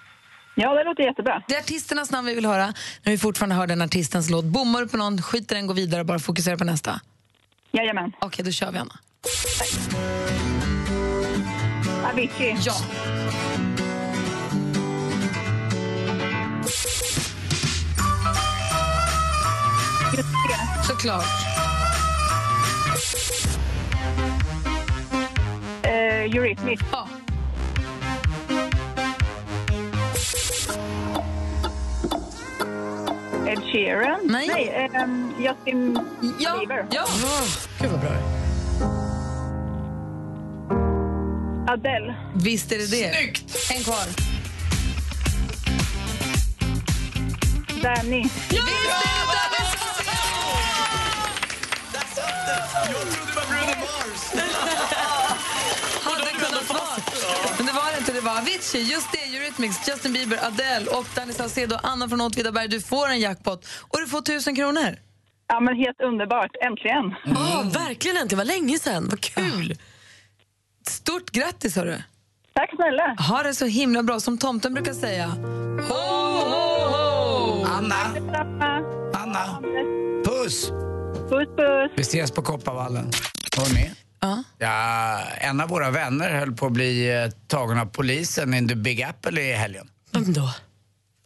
[0.56, 1.43] Ja, det låter jättebra.
[1.47, 2.65] Det är artisternas namn vi vill höra.
[3.04, 4.45] När vi fortfarande hör den artistens låt.
[4.45, 7.01] Bommar du på någon, skit i den, gå vidare och bara fokusera på nästa.
[7.71, 8.12] Jajamän.
[8.21, 8.99] Okej, då kör vi Anna.
[12.12, 12.58] Avicii.
[12.65, 12.74] Ja.
[20.15, 20.84] Just det.
[20.88, 21.26] Såklart.
[25.84, 26.84] Eh, Eurythmics.
[26.91, 27.08] Ja.
[33.48, 34.20] Ed Sheeran.
[34.24, 34.48] Nej.
[34.48, 36.00] Nej ehm, Justin
[36.39, 36.56] Ja.
[36.60, 36.86] Bieber.
[36.91, 37.06] ja.
[37.80, 38.35] Gud vad bra
[41.76, 42.16] Adele.
[42.36, 43.16] Visst är det det.
[43.16, 43.72] Snyggt!
[43.78, 44.06] En kvar.
[47.82, 48.24] Danny.
[48.24, 49.38] Visst är det David
[56.04, 56.82] Hade kunnat vara.
[57.58, 58.12] Men det var det inte.
[58.12, 62.68] Det var Avicii, just det, Eurythmics, Justin Bieber, Adele och Danny Saucedo, Anna från Åtvidaberg.
[62.68, 64.96] Du får en jackpot och du får tusen kronor.
[65.48, 66.52] Ja, men helt underbart.
[66.68, 67.16] Äntligen.
[67.26, 68.28] Ja, verkligen inte.
[68.28, 69.08] Det var länge sedan.
[69.10, 69.76] Vad kul.
[70.89, 71.98] Stort grattis, hörru.
[72.54, 73.15] Tack snälla.
[73.19, 75.28] Ha det så himla bra, som tomten brukar säga.
[75.28, 77.65] Ho, ho, ho!
[77.65, 77.95] Anna.
[79.13, 79.62] Anna,
[80.26, 80.69] puss!
[81.30, 81.91] Puss, puss.
[81.95, 83.12] Vi ses på Kopparvallen.
[83.58, 83.91] Hörni.
[84.19, 84.43] Ja.
[84.58, 88.76] Ja, en av våra vänner höll på att bli eh, tagen av polisen in the
[88.76, 89.89] Big Apple i helgen.
[90.12, 90.50] Vem då?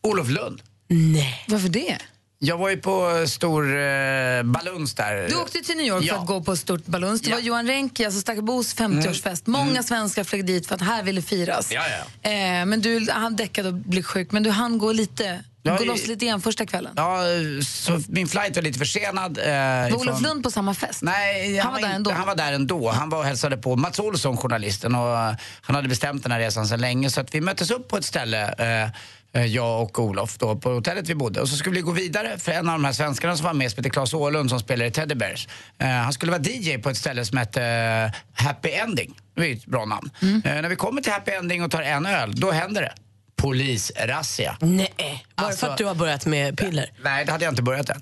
[0.03, 0.61] Olof Lund.
[0.87, 1.45] Nej.
[1.47, 1.97] Varför det?
[2.41, 5.27] Jag var ju på stor eh, baluns där.
[5.29, 6.13] Du åkte till New York Ja.
[6.15, 7.21] för att gå på stort baluns.
[7.21, 7.35] Det Ja.
[7.35, 9.41] var Johan Renki, alltså Stackarbos 50-årsfest.
[9.45, 11.71] Många svenskar flög dit för att här ville firas.
[11.71, 11.81] Ja,
[12.21, 12.29] ja.
[12.29, 15.83] Eh, men du, han däckade och blev sjuk, men du hann gå lite, Ja, gå
[15.83, 16.93] loss lite igen första kvällen.
[16.95, 17.21] Ja,
[17.65, 19.37] så min flight var lite försenad.
[19.37, 21.01] Eh, var ifrån- Olof Lund på samma fest?
[21.01, 22.11] Nej, Han var där inte- ändå?
[22.11, 22.89] Han var där ändå.
[22.89, 24.95] Han var och hälsade på Mats Olsson, journalisten.
[24.95, 27.09] Och eh, han hade bestämt den här resan sedan länge.
[27.09, 28.89] Så att vi möttes upp på ett ställe, eh, eh,
[29.31, 31.41] jag och Olof, då, på hotellet vi bodde.
[31.41, 33.71] Och så skulle vi gå vidare för en av de här svenskarna som var med,
[33.71, 35.47] som heter Claes Åhlund, som spelar i Teddy Bears.
[35.77, 39.17] Eh, han skulle vara DJ på ett ställe som hette eh, Happy Ending.
[39.35, 40.09] Det är ett bra namn.
[40.21, 40.41] Mm.
[40.45, 42.93] Eh, när vi kommer till Happy Ending och tar en öl, då händer det.
[43.41, 44.57] Polisrazzia.
[44.61, 44.93] Nej.
[44.97, 46.91] Var det Alltså- för att du har börjat med piller?
[47.03, 48.01] Nej, det hade jag inte börjat än.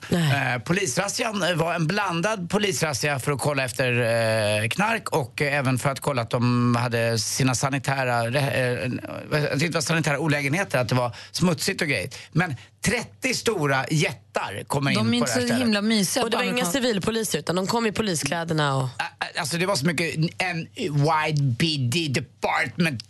[0.56, 3.92] Eh, polisrazzian var en blandad polisrazzia för att kolla efter
[4.64, 8.92] eh, knark och eh, även för att kolla att de hade sina sanitära, eh,
[9.54, 12.10] att det inte var sanitära olägenheter, att det var smutsigt och grejer.
[12.32, 12.56] Men
[12.88, 15.64] 30 stora jättar kommer De är in på inte det här så stället.
[15.64, 16.24] himla mysiga.
[16.24, 18.88] Och det var inga civilpoliser utan de kom i poliskläderna och...
[19.40, 20.16] Alltså det var så mycket
[20.56, 23.04] NYPD department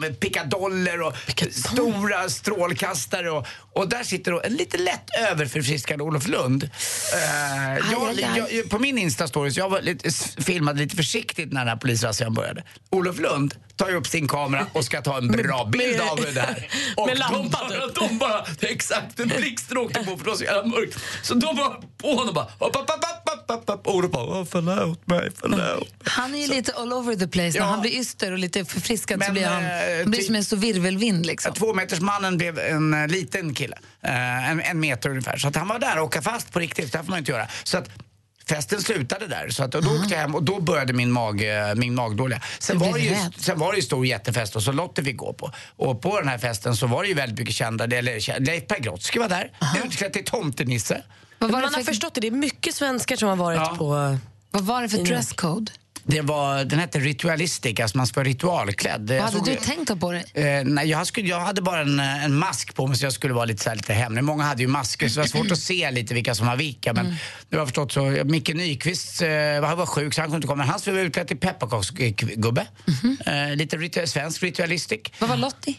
[0.00, 1.14] med pickadoller och
[1.50, 6.64] stora strålkastare och, och där sitter då en lite lätt överförfriskad Olof Lund.
[6.64, 8.36] Eh, jag.
[8.52, 10.10] Jag, på min Insta-story, så jag var lite,
[10.42, 12.64] filmade lite försiktigt när den här polisrazzian började.
[12.90, 16.30] Olof Lund tar upp sin kamera och ska ta en bra bild med- av det
[16.32, 16.68] där.
[16.96, 17.94] Och med de lampa, bara, typ.
[17.94, 20.98] de bara, exakt, en blixten åkte på för det var så jävla mörkt.
[21.22, 23.86] Så de var på honom bara, upp, upp, upp, upp, upp, upp, upp.
[23.86, 25.88] och Olof bara, "Åh, förlåt mig, förlåt.
[26.04, 27.58] Han är ju lite all over the place.
[27.58, 27.64] Ja.
[27.64, 29.70] När han blir yster och lite förfriskad så Men, blir han, eh,
[30.02, 31.26] han blir som en stor virvelvind.
[31.26, 31.54] Liksom.
[31.54, 33.78] Tvåmetersmannen blev en eh, liten kille.
[34.04, 35.36] Eh, en, en meter ungefär.
[35.36, 36.92] Så att han var där och åka fast på riktigt.
[36.92, 37.46] Det får man inte göra.
[37.64, 37.88] Så att
[38.48, 39.48] festen slutade där.
[39.50, 41.42] Så att, och då åkte jag hem och då började min, mag,
[41.76, 42.40] min magdåliga.
[42.58, 45.52] Sen var, ju, sen var det ju stor jättefest och så Lotte fick gå på.
[45.76, 47.84] Och på den här festen så var det ju väldigt mycket kända.
[47.84, 49.50] Eller, Leif Pagrotsky var där.
[49.84, 51.02] Utklädd till tomtenisse.
[51.38, 53.58] Vad, var det Man har för, förstått det, det är mycket svenskar som har varit
[53.58, 53.74] Ja.
[53.78, 54.18] på...
[54.50, 55.72] vad var det för dresscode?
[56.04, 59.08] Det var, den hette Ritualistic, alltså man ska vara ritualklädd.
[59.08, 60.24] Vad Jag hade såg- du tänkt på dig?
[60.34, 63.12] Eh, nej, jag, skulle, jag hade bara en, eh, en mask på mig så jag
[63.12, 64.24] skulle vara lite, så här, lite hemlig.
[64.24, 66.92] Många hade ju masker så det var svårt att se lite vilka som var vilka.
[66.92, 67.16] Men
[67.48, 68.02] det var förstått så.
[68.24, 69.28] Micke Nyqvist eh,
[69.64, 70.56] han var sjuk så han kunde inte komma.
[70.62, 72.66] Men han skulle vara utklädd till pepparkaksgubbe.
[73.26, 75.00] Eh, lite ritu- svensk ritualistic.
[75.18, 75.74] Vad var Lottie?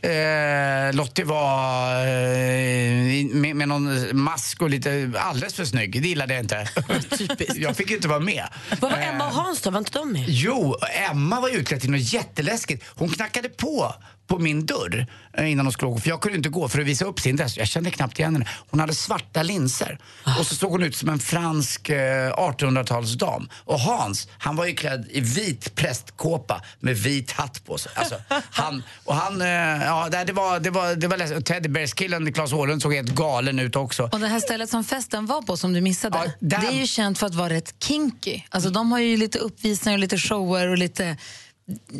[0.89, 6.01] Eh, Lottie var eh, med, med någon mask och lite alldeles för snygg.
[6.01, 6.67] Det gillade jag inte.
[7.17, 7.55] Typiskt.
[7.57, 8.43] jag fick inte vara med.
[8.79, 9.69] Vad var Eh, Emma och Hans då?
[9.71, 10.75] Var inte de Jo,
[11.09, 12.83] Emma var utklädd till något jätteläskigt.
[12.95, 13.93] Hon knackade på
[14.27, 15.07] på min dörr
[15.37, 15.97] eh, innan hon skulle gå.
[15.99, 17.57] För jag kunde inte gå för att visa upp sin dress.
[17.57, 18.47] Jag kände knappt igen henne.
[18.69, 19.99] Hon hade svarta linser.
[20.39, 23.49] Och så såg hon ut som en fransk eh, 1800-talsdam.
[23.65, 27.91] Och Hans, han var ju klädd i vit prästkåpa med vit hatt på sig.
[27.95, 28.15] Alltså,
[28.51, 29.47] han, och han, eh,
[29.85, 31.37] ja det var, det var, det var läskigt.
[31.37, 34.03] Och Teddy Bears-killen Claes Åhlund såg helt galen ut också.
[34.11, 36.71] Och det här stället som festen var på som du missade, Ja, där- det är
[36.79, 38.41] ju känt för att vara rätt kinky.
[38.49, 41.17] Alltså de har ju lite uppvisningar och lite shower och lite...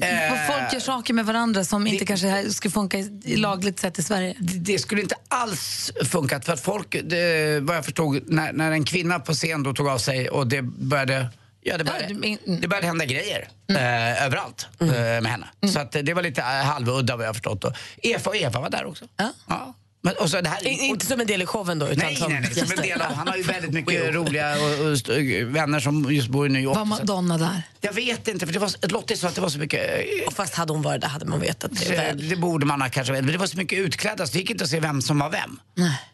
[0.02, 4.04] Eh, folk gör saker med varandra som inte kanske skulle funka i, lagligt sätt i
[4.04, 4.36] Sverige.
[4.40, 8.72] det det skulle inte alls funkat för att folk, det, vad jag förstod, när, när
[8.72, 11.28] en kvinna på scen då tog av sig och det började
[11.66, 12.62] Ja, det började, Ja, det- mm.
[12.62, 15.48] det började hända grejer eh, överallt eh, med henne.
[15.74, 17.64] Så att, det var lite eh, halvudda vad jag förstått.
[17.64, 19.06] Och Eva och Eva var där också.
[19.48, 19.74] Ja.
[20.06, 22.16] Men, och så det här, I- Inte som en del i showen då, utan nej,
[22.16, 25.56] som nej, nej, som en del av, han har ju väldigt mycket roliga och, och,
[25.56, 26.78] vänner som just bor i New York.
[26.78, 27.62] Var Madonna där?
[27.82, 30.34] Jag vet inte, för det var, Lottie sa att det var så mycket eh, Och
[30.34, 32.30] Fast hade hon varit där hade man vetat det det, väl.
[32.30, 33.26] det borde man ha kanske veta.
[33.26, 35.30] Men det var så mycket utklädda så det gick inte att se vem som var
[35.30, 35.60] vem.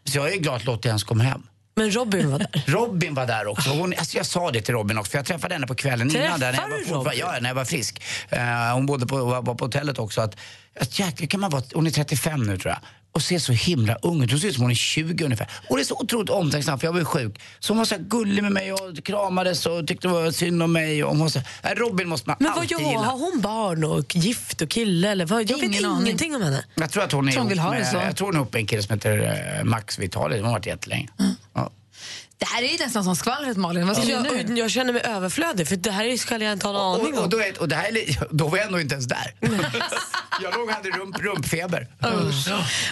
[0.03, 1.41] Så jag är glad att Lottie ens kom hem.
[1.75, 2.63] Men Robin var där.
[2.67, 3.69] Robin var där också.
[3.69, 6.39] Hon, alltså jag sa det till Robin också, för jag träffade henne på kvällen innan.
[6.39, 7.19] Där, när, jag var Robin?
[7.19, 8.01] ja, när jag var frisk.
[8.29, 10.21] Eh, hon bodde på, var, var på hotellet också.
[10.21, 10.35] Att,
[10.79, 12.79] att jäklar, kan man vara, hon är 35 nu tror jag.
[13.11, 14.31] Och ser så himla ung ut.
[14.31, 15.49] Hon ser ut som hon är 20 ungefär.
[15.69, 17.41] Och det är så otroligt omtänksam för jag var ju sjuk.
[17.59, 20.71] Så hon var så gullig med mig och kramades och tyckte det var synd om
[20.71, 21.03] mig.
[21.03, 22.99] Och hon var så, här, Robin måste man Men vad alltid gör gilla.
[22.99, 25.49] Har hon barn och gift och kille eller vad?
[25.49, 26.63] Jag vet Ingen ingenting om henne.
[26.75, 27.97] Jag tror att hon är Tror hon vill ihop ha det med, så.
[27.97, 30.37] Jag tror hon är ihop med en kille som heter eh, Max Vitali.
[30.37, 31.07] De har varit jättelänge.
[31.17, 31.25] Ja.
[32.39, 33.87] Det här är ju nästan som skvallret Malin.
[33.87, 34.59] Vad ska du Jag, nu?
[34.59, 37.23] jag känner mig överflödig för det här är- jag inte ha en aning Och, och,
[37.23, 37.29] om.
[37.29, 39.33] då, är, och det här är, då var jag ändå inte ens där.
[40.41, 41.87] jag låg och hade rump, rumpfeber.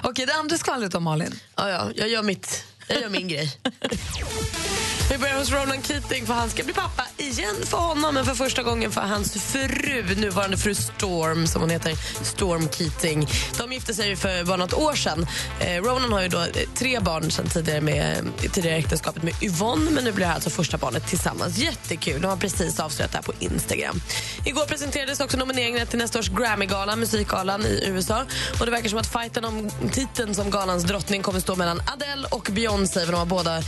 [0.03, 1.39] Okej, det andra skvallret då Malin.
[1.55, 3.57] Ja, ja, jag, gör mitt, jag gör min grej.
[5.09, 8.33] Vi börjar hos Ronan Keating för han ska bli pappa igen för honom men för
[8.33, 11.93] första gången för hans fru, nuvarande fru Storm som hon heter,
[12.23, 13.27] Storm Keating.
[13.57, 15.27] De gifte sig ju för bara något år sedan.
[15.59, 19.91] Eh, Ronan har ju då eh, tre barn sedan tidigare med tidigare äktenskapet med Yvonne
[19.91, 21.57] men nu blir det här alltså första barnet tillsammans.
[21.57, 22.21] Jättekul.
[22.21, 24.01] De har precis avslöjat det här på Instagram.
[24.45, 28.25] Igår presenterades också nomineringarna till nästa års Grammy-gala, musikgalan i USA.
[28.59, 32.27] Och Det verkar som att fighten om titeln som galans drottning kommer stå mellan Adele
[32.31, 33.61] och Beyoncé för de har båda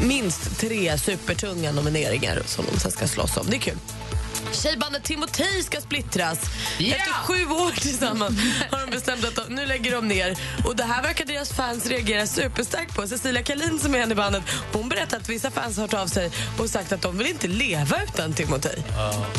[0.00, 3.46] minst tre supertunga nomineringar som de sen ska slåss om.
[3.50, 3.78] Det är kul.
[4.52, 6.38] Tjejbandet Timotej ska splittras.
[6.78, 8.34] Efter sju år tillsammans
[8.70, 10.38] har de bestämt att de, nu lägger de ner.
[10.64, 13.06] Och Det här verkar deras fans reagera superstarkt på.
[13.06, 16.06] Cecilia Kalin som är en i bandet hon berättar att vissa fans har hört av
[16.06, 18.82] sig och sagt att de vill inte leva utan Timotej.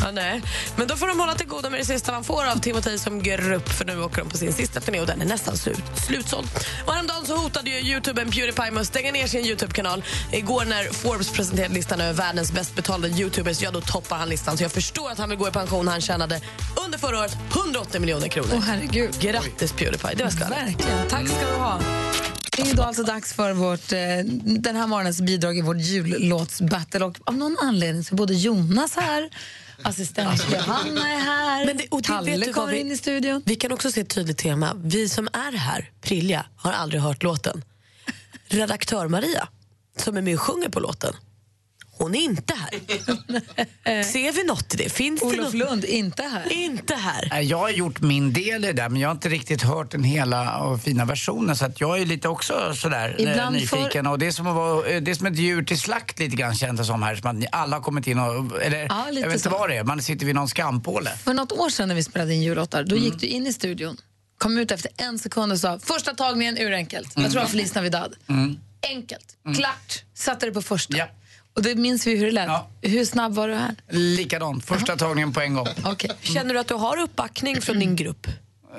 [0.00, 0.42] Ja, nej.
[0.76, 3.22] Men då får de hålla till godo med det sista man får av Timotej som
[3.22, 6.48] grupp för nu åker de på sin sista turné och den är nästan slut, slutsåld.
[6.86, 10.04] Och häromdagen så hotade ju Youtubern Pewdiepie med att stänga ner sin Youtube-kanal.
[10.32, 14.56] Igår när Forbes presenterade listan över världens bäst betalda Youtubers, ja då toppar han listan.
[14.58, 15.88] Så jag förstår att han vill gå i pension.
[15.88, 16.40] Han tjänade
[16.86, 18.48] under förra året 180 miljoner kronor.
[18.54, 19.18] Åh, herregud.
[19.20, 20.58] Grattis Pewdiepie, det var skvallret.
[20.68, 21.08] Verkligen.
[21.08, 21.80] Tack ska du ha.
[22.56, 23.98] Det är då alltså dags för vårt, eh,
[24.58, 27.04] den här morgonens bidrag i vårt jullåtsbattle.
[27.04, 29.30] Och av någon anledning så är både Jonas här,
[29.82, 33.42] assistent Johanna är här, Men det- och det Kalle du kommer vi- in i studion.
[33.46, 34.72] Vi kan också se ett tydligt tema.
[34.76, 37.64] Vi som är här, Prilja, har aldrig hört låten.
[38.48, 39.48] Redaktör Maria,
[39.96, 41.14] som är med och sjunger på låten,
[41.98, 44.02] hon är inte här.
[44.02, 44.88] Ser vi något i det?
[44.88, 45.54] Finns det Olof något?
[45.54, 46.52] Lund, inte här.
[46.52, 47.40] Inte här.
[47.40, 50.04] Jag har gjort min del i det där men jag har inte riktigt hört den
[50.04, 54.06] hela och fina versionen så att jag är lite också sådär eh, Ibland nyfiken.
[54.06, 56.36] Och det är, som att vara, eh, det är som ett djur till slakt lite
[56.36, 57.16] grann känns det som här.
[57.16, 59.70] Som att ni alla har kommit in och, eller Ja, lite jag vet inte vad
[59.70, 61.10] det är, man sitter vid någon skampåle.
[61.10, 63.96] För något år sedan när vi spelade in jullåtar, då gick du in i studion,
[64.38, 67.12] kom ut efter en sekund och sa första tagningen urenkelt.
[67.14, 68.14] Jag tror det var Feliz Navidad.
[68.82, 70.96] Enkelt, klart, satte det på första.
[70.96, 71.06] Ja.
[71.58, 72.46] Och det minns vi hur det lät.
[72.46, 72.68] Ja.
[72.82, 73.74] Hur snabb var du här?
[73.90, 75.68] Likadant, första tagningen på en gång.
[75.84, 76.10] Okej.
[76.20, 78.26] Känner du att du har uppbackning från din grupp?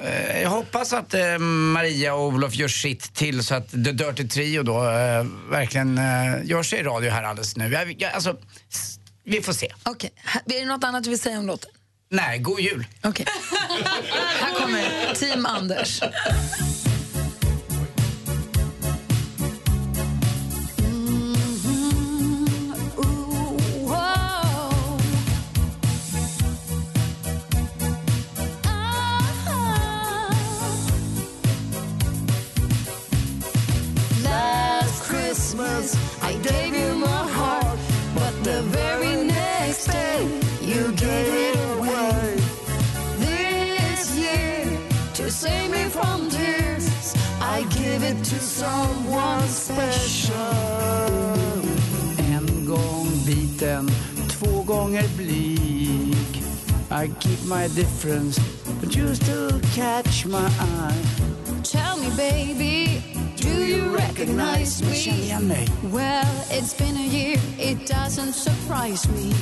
[0.03, 4.27] Eh, Jag hoppas att eh, Maria och Olof gör sitt till så att The Dirty
[4.27, 6.03] Trio då eh, verkligen eh,
[6.45, 7.67] gör sig i radio här alldeles nu.
[7.73, 8.35] Jag, jag, alltså,
[9.23, 9.73] vi får se.
[9.83, 10.11] Okej.
[10.15, 11.71] Här- Är det något annat du vill säga om låten?
[12.11, 12.85] Nej, god jul.
[13.03, 13.25] Okej.
[14.41, 16.01] här kommer Team Anders.
[48.09, 50.35] It to someone special.
[52.17, 53.89] En gång biten,
[54.29, 56.43] två gånger blyg.
[56.91, 58.39] I keep my difference,
[58.81, 61.03] but you still catch my eye.
[61.63, 63.03] Tell me, baby,
[63.35, 65.67] do you recognize me?
[65.91, 69.33] Well, it's been a year, it doesn't surprise me.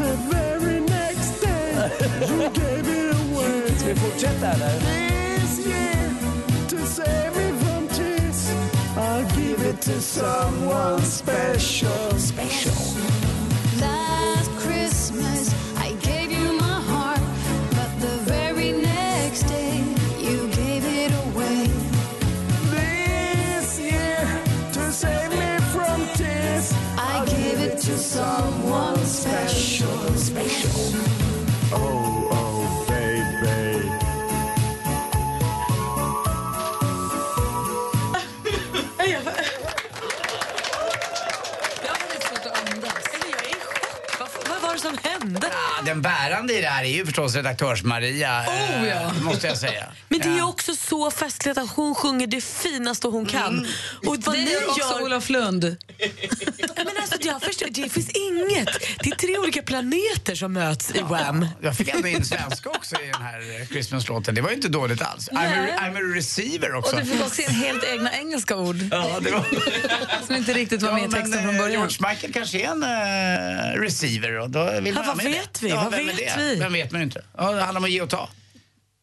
[0.00, 1.90] The very next day
[2.28, 3.78] you gave it away.
[3.78, 4.78] Ska vi fortsätta eller?
[4.80, 6.10] This year,
[6.68, 8.50] to save me from tears,
[8.96, 12.89] I'll give it to someone special, special.
[46.80, 48.94] Här är ju förstås redaktörs-Maria, Oh, ja.
[48.94, 49.86] eh, måste jag säga.
[50.08, 53.66] Men det är ju också så festligt att hon sjunger det finaste hon kan.
[54.06, 55.00] Och vad Det ni gör också.
[55.04, 55.76] Olof Lund.
[57.22, 58.68] Jag förstår, det finns inget.
[59.02, 61.46] Det är tre olika planeter som möts i Wham.
[61.60, 64.34] Jag fick ändå in svenska också i den här eh, Christmas-låten.
[64.34, 65.28] Det var ju inte dåligt alls.
[65.30, 66.96] I'm a, I'm a receiver också.
[66.96, 69.44] Och du fick också in helt egna engelska ord Ja, det var...
[70.26, 71.70] som inte riktigt var med i texten från eh, början.
[71.90, 75.54] George Michael kanske är en eh, receiver och då vill man ha vad med vet
[75.60, 75.66] det.
[75.66, 75.70] vi?
[75.70, 76.34] Ja, Vad vet det?
[76.38, 76.56] vi?
[76.58, 77.22] Vem vet man ju inte.
[77.38, 78.28] Ja, det handlar om att ge och ta.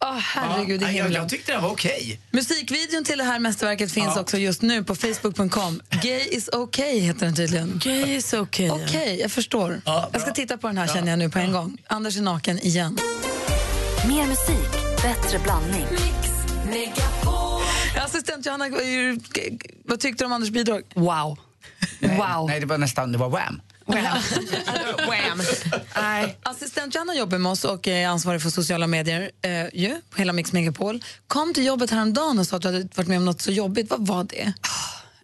[0.05, 1.13] Åh, herregud i Ja, jag, himlen.
[1.13, 2.19] jag tyckte den var okej.
[2.31, 4.21] Musikvideon till det här mästerverket finns Ja.
[4.21, 5.81] också just nu på facebook.com.
[6.01, 7.81] Gay is okay heter den tydligen.
[7.83, 8.69] Gay is okay.
[8.69, 9.81] Okej, jag förstår.
[9.85, 11.77] Ja, jag ska titta på den här känner jag nu på en gång.
[11.87, 12.97] Anders är naken igen.
[14.07, 15.85] Mer musik, bättre blandning.
[18.05, 18.81] Assistent Johanna, vad-
[19.85, 20.81] vad tyckte du om Anders bidrag?
[20.95, 21.37] Wow.
[21.99, 22.47] Nej, Wow.
[22.47, 23.61] nej, det var nästan, det var Wham.
[25.07, 25.41] Wham!
[25.95, 26.37] Nej.
[26.43, 30.33] Assistent Johanna jobbar med oss och är ansvarig för sociala medier eh, ju, på hela
[30.33, 31.03] Mix Megapol.
[31.27, 33.89] Kom till jobbet häromdagen och sa att du hade varit med om något så jobbigt.
[33.89, 34.53] Vad var det?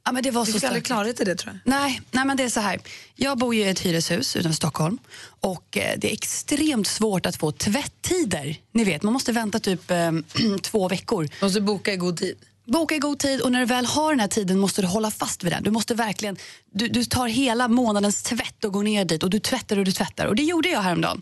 [0.06, 1.72] Ja, men det var Du så fick aldrig klarhet i det tror jag.
[1.80, 2.80] Nej, nej, men det är så här.
[3.16, 4.98] Jag bor ju i ett hyreshus utanför Stockholm
[5.40, 8.58] och eh, det är extremt svårt att få tvättider.
[8.72, 10.12] Ni vet, man måste vänta typ eh,
[10.62, 11.30] två veckor.
[11.42, 12.36] Måste boka i god tid.
[12.66, 15.12] Boka i god tid och när du väl har den här tiden måste du hålla
[15.12, 15.64] fast vid den.
[15.64, 16.38] Du måste verkligen,
[16.72, 19.92] du, du tar hela månadens tvätt och går ner dit och du tvättar och du
[19.92, 20.26] tvättar.
[20.26, 21.22] Och det gjorde jag häromdagen.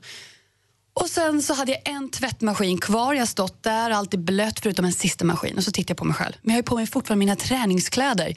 [0.94, 3.14] Och sen så hade jag en tvättmaskin kvar.
[3.14, 5.58] Jag har stått där, alltid blött förutom en sista maskin.
[5.58, 6.34] Och så tittar jag på mig själv.
[6.42, 8.36] Men jag har ju på mig fortfarande mina träningskläder.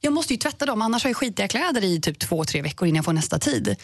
[0.00, 2.88] Jag måste ju tvätta dem, annars har jag skitiga kläder i typ två, tre veckor
[2.88, 3.76] innan jag får nästa tid.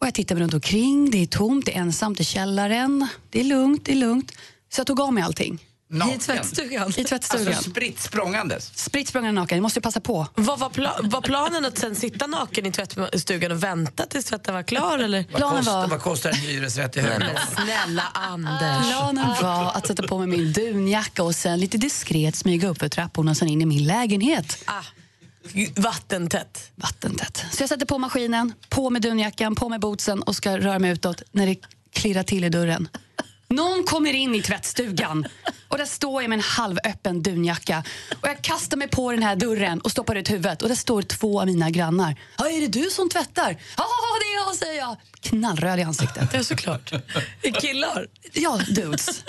[0.00, 3.08] Och jag tittar mig runt omkring, det är tomt, det är ensamt i källaren.
[3.30, 4.32] Det är lugnt, det är lugnt.
[4.72, 5.58] Så jag tog av mig allting.
[5.92, 6.14] Naken.
[6.14, 6.92] I tvättstugan.
[6.96, 7.48] I tvättstugan.
[7.48, 8.70] Alltså spritt språngandes.
[8.78, 10.26] Spritt språngande naken, jag måste ju passa på.
[10.34, 14.54] Vad var, pla- var planen att sen sitta naken i tvättstugan och vänta tills tvätten
[14.54, 14.98] var klar?
[14.98, 15.24] Eller?
[15.30, 17.36] Vad, Planen kostar, var- vad kostar en hyresrätt i Högdalen?
[17.54, 18.86] Snälla Anders.
[18.88, 22.88] Planen var att sätta på mig min dunjacka och sen lite diskret smyga upp för
[22.88, 24.58] trapporna och sen in i min lägenhet.
[24.64, 24.82] Ah,
[25.76, 26.70] vattentätt.
[26.74, 27.44] Vattentätt.
[27.52, 30.90] Så jag sätter på maskinen, på med dunjackan, på med bootsen och ska röra mig
[30.90, 31.56] utåt när det
[31.92, 32.88] klirrar till i dörren.
[33.52, 35.26] Någon kommer in i tvättstugan
[35.68, 37.84] och där står jag med en halvöppen dunjacka.
[38.20, 41.02] Och jag kastar mig på den här dörren och stoppar ut huvudet och där står
[41.02, 42.16] två av mina grannar.
[42.38, 43.56] Ja, är det du som tvättar?
[43.76, 43.86] Ja,
[44.20, 44.96] det är jag, säger jag.
[45.20, 46.28] Knallröd i ansiktet.
[46.32, 46.92] Ja, såklart.
[47.60, 48.06] Killar.
[48.32, 49.24] Ja, dudes.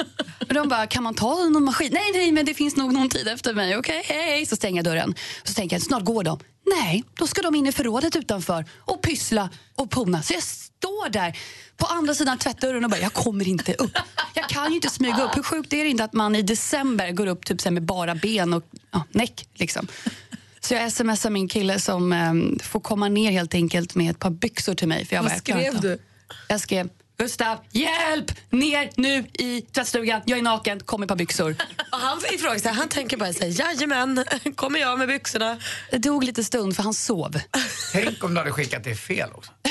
[0.48, 1.90] Och de bara, kan man ta någon maskin?
[1.94, 3.78] Nej, nej, men det finns nog någon tid efter mig.
[3.78, 4.46] Okej, hej.
[4.46, 5.16] Så stänger jag dörren.
[5.44, 6.40] Så tänker jag, snart går de.
[6.66, 10.22] Nej, då ska de in i förrådet utanför och pyssla och pona.
[10.22, 11.38] Så jag står där
[11.78, 13.98] på andra sidan tvättdörren och bara, jag kommer inte upp.
[14.34, 15.38] Jag kan ju inte smyga upp.
[15.38, 18.54] Hur sjukt är det inte att man i december går upp typ med bara ben
[18.54, 19.88] och ja, näck liksom.
[20.60, 24.30] Så jag smsar min kille som em, får komma ner helt enkelt med ett par
[24.30, 25.06] byxor till mig.
[25.06, 25.98] För jag Vad skrev du?
[26.48, 28.32] Jag skrev Gustav, hjälp!
[28.50, 30.22] Ner nu i tvättstugan.
[30.26, 31.56] Jag är naken, kom med ett par byxor.
[31.92, 35.58] Och han ifrågasätter, han tänker bara säga jajamän, kommer jag med byxorna.
[35.92, 37.40] Det tog lite stund för han sov.
[37.92, 39.52] Tänk om du hade skickat det fel också.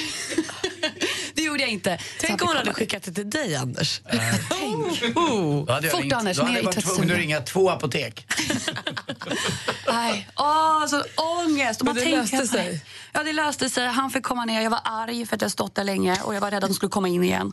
[1.53, 1.99] Det gjorde jag inte.
[2.21, 4.01] Tänk om hon hade skickat det till dig Anders.
[4.49, 5.17] Tänk.
[5.17, 5.65] Oh.
[5.67, 8.27] Då hade jag Fort, ringt, Anders, då hade jag varit tvungen att ringa två apotek.
[9.89, 10.29] Nej.
[10.37, 11.81] Åh, så ångest.
[11.81, 12.85] Och man Men det tänker löste sig.
[13.13, 13.87] Ja, det löste sig.
[13.87, 14.63] Han fick komma ner.
[14.63, 16.75] Jag var arg för att jag stått där länge och jag var rädd att de
[16.75, 17.53] skulle komma in igen.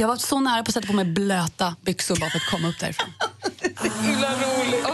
[0.00, 2.68] Jag var så nära på att sätta på mig blöta byxor bara för att komma
[2.68, 3.08] upp därifrån.
[3.82, 4.86] Roligt.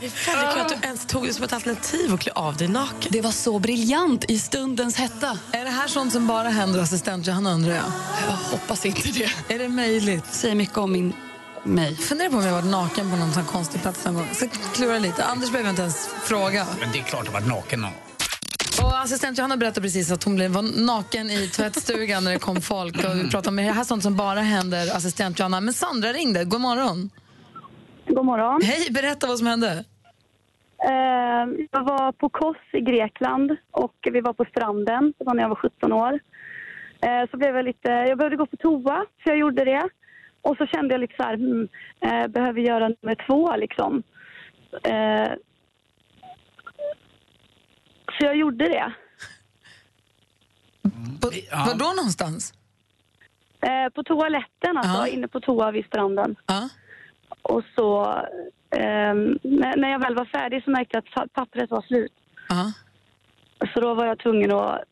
[0.00, 2.56] Det är väldigt kul att du ens tog det som ett alternativ att klä av
[2.56, 3.12] dig naken.
[3.12, 5.38] Det var så briljant i stundens hetta.
[5.52, 7.84] Är det här sånt som bara händer assistent Johanna undrar jag?
[8.28, 9.54] Jag hoppas inte det.
[9.54, 10.26] Är det möjligt?
[10.34, 11.12] Säger mycket om min
[11.64, 11.96] mig.
[11.96, 14.28] Funderar på om jag varit naken på någon sån konstig plats någon gång.
[14.32, 15.24] Så klura lite.
[15.24, 16.66] Anders behöver jag inte ens fråga.
[16.80, 18.05] Men det är klart att jag varit naken någon gång.
[18.82, 22.60] Och assistent Johanna berättade precis att hon blev var naken i tvättstugan när det kom
[22.60, 22.96] folk.
[23.04, 25.60] Och vi pratade om det här är sånt som bara händer assistent Johanna.
[25.60, 26.44] Men Sandra ringde.
[26.44, 27.10] God morgon.
[28.08, 28.60] God morgon.
[28.62, 29.84] Hej, berätta vad som hände.
[30.88, 35.12] Eh, jag var på Kos i Grekland och vi var på stranden.
[35.18, 36.20] Det var när jag var 17 år.
[37.00, 37.88] Eh, så blev jag lite...
[37.88, 39.88] Jag behövde gå på toa, så jag gjorde det.
[40.42, 41.68] Och så kände jag lite så här, hmm,
[42.00, 44.02] eh, behöver göra nummer två liksom.
[48.16, 48.92] Eh, så jag gjorde det.
[51.20, 51.64] På, Ja.
[51.66, 52.52] Var då någonstans?
[53.60, 54.98] Eh, på toaletten, alltså.
[54.98, 55.08] Ja.
[55.08, 56.36] Inne på toa vid stranden.
[56.46, 56.68] Ja.
[57.42, 58.04] Och så...
[58.70, 62.12] ehm, när, när jag väl var färdig så märkte jag att pappret var slut.
[62.48, 62.72] Ja.
[63.74, 64.82] Så då var jag tvungen att...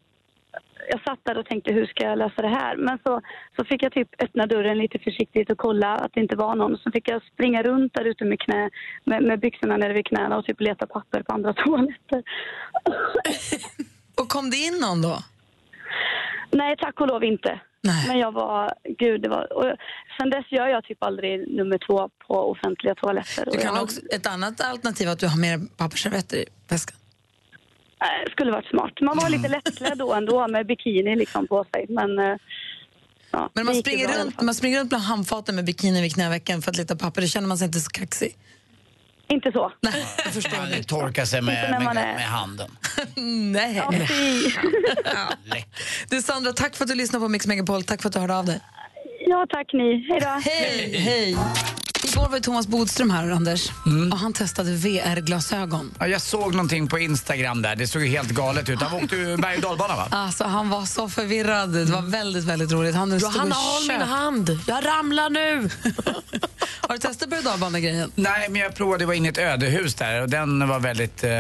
[0.89, 2.77] Jag satt där och tänkte hur ska jag lösa det här?
[2.77, 3.21] Men så,
[3.57, 6.79] så fick jag typ öppna dörren lite försiktigt och kolla att det inte var någon.
[6.79, 8.71] Så fick jag springa runt där ute med, knä,
[9.05, 12.23] med, med byxorna nere vid knäna och typ leta papper på andra toaletter.
[14.15, 15.19] Och kom det in någon då?
[16.51, 17.61] Nej, tack och lov inte.
[17.81, 18.09] Nej.
[18.09, 18.75] Men jag var...
[18.99, 19.53] Gud, det var...
[19.53, 19.77] Och
[20.19, 23.49] sen dess gör jag typ aldrig nummer två på offentliga toaletter.
[23.53, 26.97] Du kan jag, också, ett annat alternativ är att du har mer pappersservetter i väskan.
[28.01, 28.93] Eh, skulle varit smart.
[29.01, 31.87] Man var lite lättklädd då ändå med bikini liksom på sig.
[31.89, 32.37] Men, eh,
[33.31, 36.15] ja, Men det man springer, bra runt, man springer runt bland handfaten med bikini vid
[36.15, 37.21] knävecken för att leta papper.
[37.21, 38.37] Då känner man sig inte så kaxig.
[39.29, 39.73] Inte så.
[39.81, 40.83] Nej, jag förstår Man det.
[40.83, 42.71] torkar sig Inte med, med, är- med handen.
[43.53, 43.83] Nej.
[45.05, 45.29] Ja.
[46.11, 47.83] Du Sandra, tack för att du lyssnade på Mix Megapol.
[47.83, 48.61] Tack för att du hörde av dig.
[49.27, 50.07] ja, tack ni.
[50.09, 50.27] Hej då.
[50.51, 50.97] Hej!
[50.99, 51.37] Hej!
[52.15, 54.13] Igår var Thomas Bodström här, Anders, Mm.
[54.13, 55.95] och han testade VR-glasögon.
[55.99, 58.83] Ja, jag såg någonting på Instagram där, det såg ju helt galet ut.
[58.83, 60.09] Han åkte ju berg och dalbana va?
[60.11, 61.73] Alltså, han var så förvirrad.
[61.73, 62.95] Det var väldigt, väldigt roligt.
[62.95, 64.59] Han stod och Johanna, håll min hand.
[64.67, 65.71] Jag ramlar nu.
[66.81, 68.13] Har du testat berg och dalbana-grejen?
[68.15, 71.25] Nej, men jag provade, jag var inne i ett ödehus där och den var väldigt
[71.25, 71.31] eh,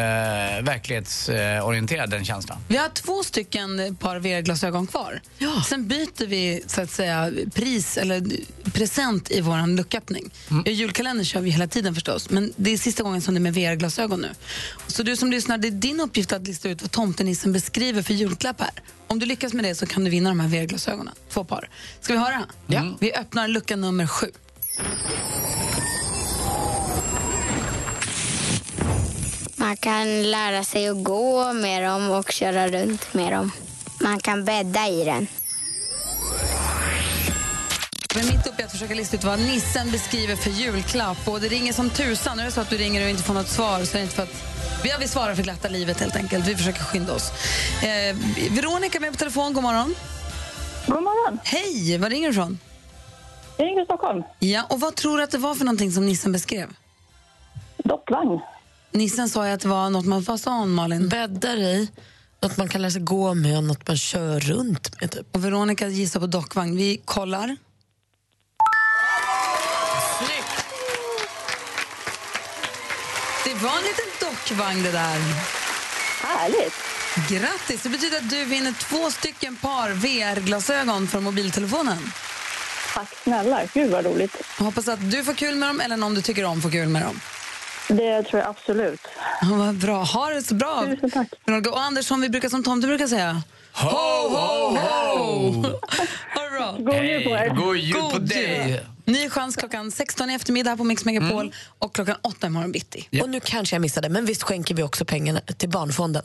[0.62, 2.58] verklighetsorienterad den känslan.
[2.68, 5.20] Vi har två stycken par VR-glasögon kvar.
[5.68, 8.22] Sen byter vi så att säga pris eller
[8.72, 10.30] present i vår lucköppning.
[10.50, 10.63] Mm.
[10.72, 13.54] Julkalender kör vi hela tiden förstås, men det är sista gången som det är med
[13.54, 14.28] VR-glasögon nu.
[14.86, 18.14] Så du som lyssnar, det är din uppgift att lista ut vad tomtenissen beskriver för
[18.14, 18.70] julklapp här.
[19.06, 21.14] Om du lyckas med det så kan du vinna de här VR-glasögonen.
[21.28, 21.68] Två par.
[22.00, 22.44] Ska vi höra?
[22.66, 22.96] Ja.
[23.00, 24.26] Vi öppnar lucka nummer sju.
[29.56, 33.50] Man kan lära sig att gå med dem och köra runt med dem.
[34.00, 35.26] Man kan bädda i den.
[38.14, 41.28] Vi är mitt uppe i att försöka lista ut vad nissen beskriver för julklapp.
[41.28, 42.38] Och det ringer som tusan.
[42.40, 44.14] Är det så att du ringer och inte får något svar så är det inte
[44.14, 44.44] för att
[44.82, 46.46] vi, ja, vi svarar för glatta livet helt enkelt.
[46.46, 47.30] Vi försöker skynda oss.
[47.82, 48.16] Eh,
[48.50, 49.52] Veronica är med på telefon.
[49.52, 49.94] God morgon.
[50.86, 51.38] God morgon.
[51.44, 51.98] Hej!
[51.98, 52.58] Var ringer du ifrån?
[53.56, 54.22] Jag ringer Stockholm.
[54.38, 56.68] Ja, och vad tror du att det var för någonting som nissen beskrev?
[57.84, 58.40] Dockvagn.
[58.92, 60.22] Nissen sa ju att det var något man...
[60.22, 61.08] Vad sa hon, Malin?
[61.08, 61.88] Bäddar i.
[62.40, 65.10] Något man kan lära sig gå med och något man kör runt med.
[65.10, 65.34] Typ.
[65.34, 66.76] Och Veronica gissar på dockvagn.
[66.76, 67.56] Vi kollar.
[73.64, 75.18] Var en liten dockvagn det där.
[76.22, 76.74] Härligt.
[77.28, 77.82] Grattis!
[77.82, 81.98] Det betyder att du vinner två stycken par VR-glasögon från mobiltelefonen.
[82.94, 83.60] Tack snälla.
[83.74, 84.36] Gud vad roligt.
[84.58, 86.88] Jag hoppas att du får kul med dem eller någon du tycker om får kul
[86.88, 87.20] med dem.
[87.88, 89.00] Det tror jag absolut.
[89.40, 90.02] Ja, vad bra.
[90.04, 90.84] Ha det så bra.
[90.86, 91.28] Tusen tack.
[91.72, 93.42] Och Anders, som vi brukar som Tomte brukar säga.
[93.72, 95.62] Ho, ho, ho!
[96.34, 96.76] Ha bra.
[96.78, 97.48] God jul på er.
[97.48, 98.86] God jul på dig!
[99.04, 103.08] Ny chans klockan 16 i eftermiddag här på Mix Megapol och klockan 8 imorgon bitti.
[103.22, 106.22] Och nu kanske jag missade, men visst skänker vi också pengarna till Barnfonden?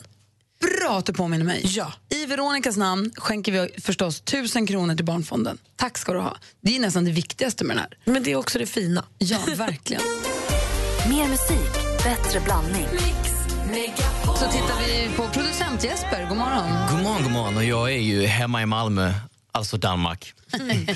[0.60, 1.60] Bra att du påminner mig.
[1.64, 1.92] Ja.
[2.08, 5.58] I Veronicas namn skänker vi förstås 1000 kronor till Barnfonden.
[5.76, 6.36] Tack ska du ha.
[6.60, 8.12] Det är nästan det viktigaste med den här.
[8.12, 9.04] Men det är också det fina.
[9.18, 10.02] Ja, verkligen.
[11.08, 12.88] Mer musik, bättre blandning.
[14.40, 16.26] Så tittar vi på producent Jesper.
[16.28, 16.68] God morgon.
[16.90, 17.56] God morgon, god morgon.
[17.56, 19.12] Och jag är ju hemma i Malmö,
[19.52, 20.34] alltså Danmark.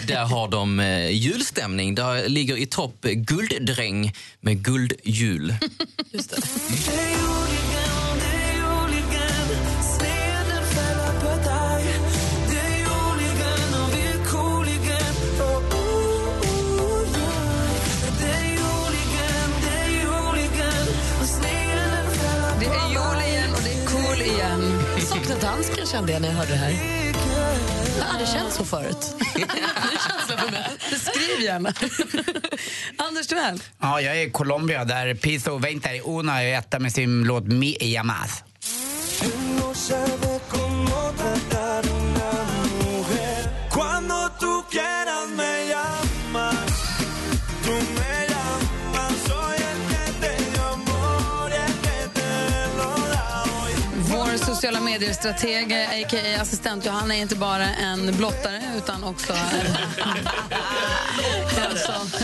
[0.06, 1.94] Där har de eh, julstämning.
[1.94, 5.54] Där ligger i topp Gulddräng med Guldjul.
[6.12, 6.36] Just det.
[22.60, 24.80] Det är jul igen och det är cool igen.
[25.00, 27.33] Saknar dansken kände jag när jag hörde det här.
[27.98, 29.14] Jag har aldrig känt så förut.
[30.90, 31.68] Beskriv gärna.
[33.08, 33.62] Anders Timell.
[33.80, 37.44] Ja, jag är i Colombia där Piso Veinta y Una är etta med sin låt
[37.44, 38.42] Mi Llamas.
[54.63, 56.41] sociala medier-strateg, a.k.a.
[56.41, 59.65] assistent Johanna, är inte bara en blottare utan också en,
[61.71, 62.21] en, som,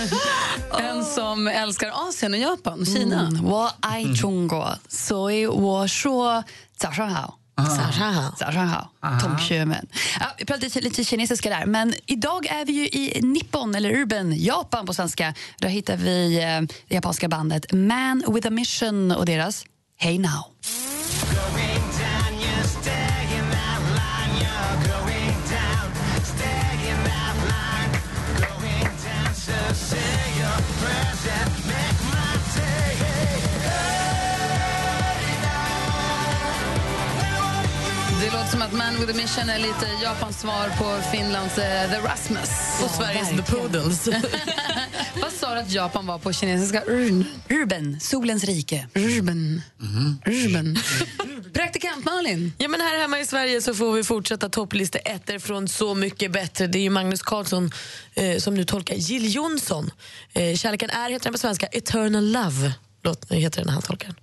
[0.79, 3.29] en som älskar Asien och Japan och Kina.
[3.31, 6.43] 嗯，我爱中国，所以我说
[6.77, 7.39] 早上好。
[7.57, 8.89] 早上好，早上好，
[9.21, 9.87] 同学们.
[10.19, 13.91] Ja, vi pratade lite, lite kinesiska där, men idag är vi ju i Nippon, eller
[13.91, 15.33] Urban, Japan på svenska.
[15.59, 19.65] Där hittar vi eh, det japanska bandet Man with a Mission och deras
[19.97, 20.45] Hey Now.
[38.60, 42.50] Som att Man with a Mission är lite Japans svar på Finlands eh, The Rasmus.
[42.84, 44.08] Och Sveriges The Poodles.
[45.22, 46.82] Vad sa du att Japan var på kinesiska?
[47.48, 48.88] Urban, solens rike.
[48.94, 49.62] Urban.
[50.26, 50.78] Urban.
[51.52, 52.52] Praktikant Malin.
[52.58, 56.32] Ja, men här hemma i Sverige så får vi fortsätta topplista ettor från Så mycket
[56.32, 56.66] bättre.
[56.66, 57.70] Det är ju Magnus Carlsson
[58.14, 59.90] eh, som nu tolkar Jill Johnson.
[60.32, 62.72] Eh, Kärleken är, heter den på svenska, Eternal Love.
[63.02, 64.16] Låt, heter den när han tolkar den.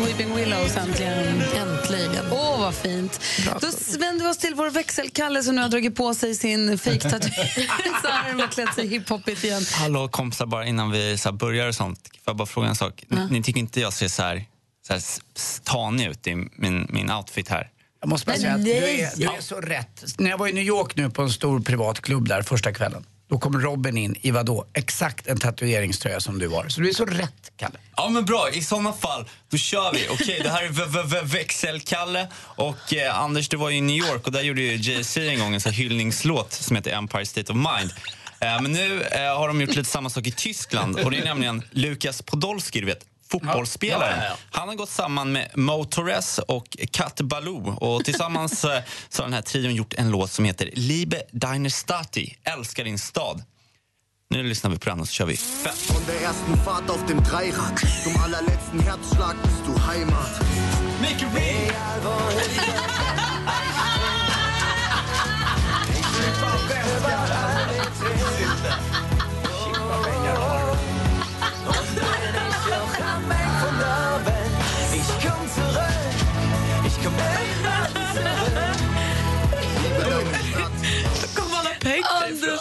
[0.00, 1.42] Weeping Willows äntligen.
[1.42, 2.24] Äntligen.
[2.32, 3.20] Åh, vad fint.
[3.60, 8.40] Då vänder vi oss till vår växelkalle som nu har dragit på sig sin fejktatuering
[8.44, 9.62] och klätt sig hiphopigt igen.
[9.72, 11.98] Hallå kompisar, bara innan vi så här börjar och sånt.
[12.08, 13.04] Får jag bara fråga en sak?
[13.08, 13.26] Ni, Ja.
[13.30, 14.44] ni tycker inte jag ser så här,
[14.86, 15.02] så här
[15.64, 17.70] tanig ut i min, min outfit här?
[18.00, 20.04] Jag måste bara Men säga att du är, du är så rätt.
[20.18, 23.04] När jag var i New York nu på en stor privat klubb där första kvällen.
[23.28, 24.66] Då kom Robin in i vadå?
[24.74, 26.68] Exakt en tatueringströja som du har.
[26.68, 27.78] Så du är så rätt, Kalle.
[27.96, 30.08] Ja men bra, i såna fall, då kör vi.
[30.10, 33.80] Okej, det här är v- v- v- Växelkalle och eh, Anders du var ju i
[33.80, 36.92] New York och där gjorde ju Jay-Z en gång en sån här hyllningslåt som heter
[36.92, 37.90] Empire State of Mind.
[38.40, 41.24] Eh, men nu eh, har de gjort lite samma sak i Tyskland och det är
[41.24, 44.18] nämligen Lukas Podolski, du vet, fotbollsspelaren.
[44.18, 44.58] Ja, ja, ja.
[44.58, 49.26] Han har gått samman med Mo Torres och Kat Baloo och tillsammans eh, så har
[49.26, 53.42] den här trion gjort en låt som heter Liebe deine Stati, älskar din stad.
[54.30, 55.38] Nu lyssnar vi på den och så kör vi.
[55.88, 60.40] Von der ersten Fahrt auf dem Dreirad zum allerletzten Herzschlag bist du Heimat.
[61.00, 61.32] Make it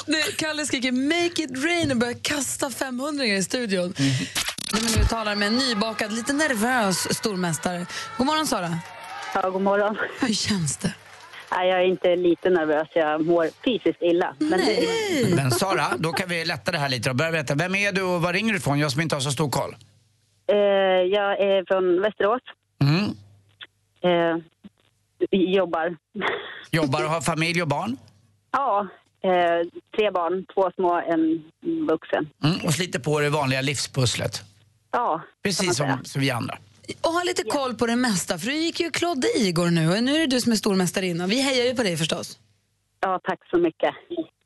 [0.08, 3.94] nej, Kalle skriker make it rain och börjar kasta 500 i studion.
[4.74, 7.86] När vi nu talar med en nybakad, lite nervös stormästare.
[8.18, 8.80] God morgon, Sara.
[9.34, 9.98] Ja, god morgon.
[10.22, 10.94] Hur känns det?
[11.52, 14.36] Nej, jag är inte lite nervös, jag mår fysiskt illa.
[14.40, 14.62] Men
[15.36, 17.56] Men Sara, då kan vi lätta det här lite och börja veta.
[17.56, 18.80] Vem är du och var ringer du ifrån?
[18.80, 19.76] Jag som inte har så stor koll.
[20.52, 20.58] eh,
[21.12, 22.42] jag är från Västerås.
[22.82, 23.04] Mm.
[24.02, 24.38] Eh,
[25.32, 25.98] jobbar.
[26.72, 27.98] Jobbar och har familj och barn.
[28.52, 28.88] Ja,
[29.26, 29.68] eh,
[29.98, 31.44] tre barn, två små, en
[31.88, 32.30] vuxen.
[32.44, 32.66] Mm.
[32.66, 34.42] Och sliter på det vanliga livspusslet.
[34.92, 36.58] Ja, Precis som, som vi andra.
[37.02, 39.90] Och ha lite koll på det mesta, för du gick ju klodde i igår nu
[39.92, 41.28] och nu är det du som är stormästarinna.
[41.28, 42.40] Vi hejar ju på dig förstås.
[43.00, 43.94] Ja, tack så mycket.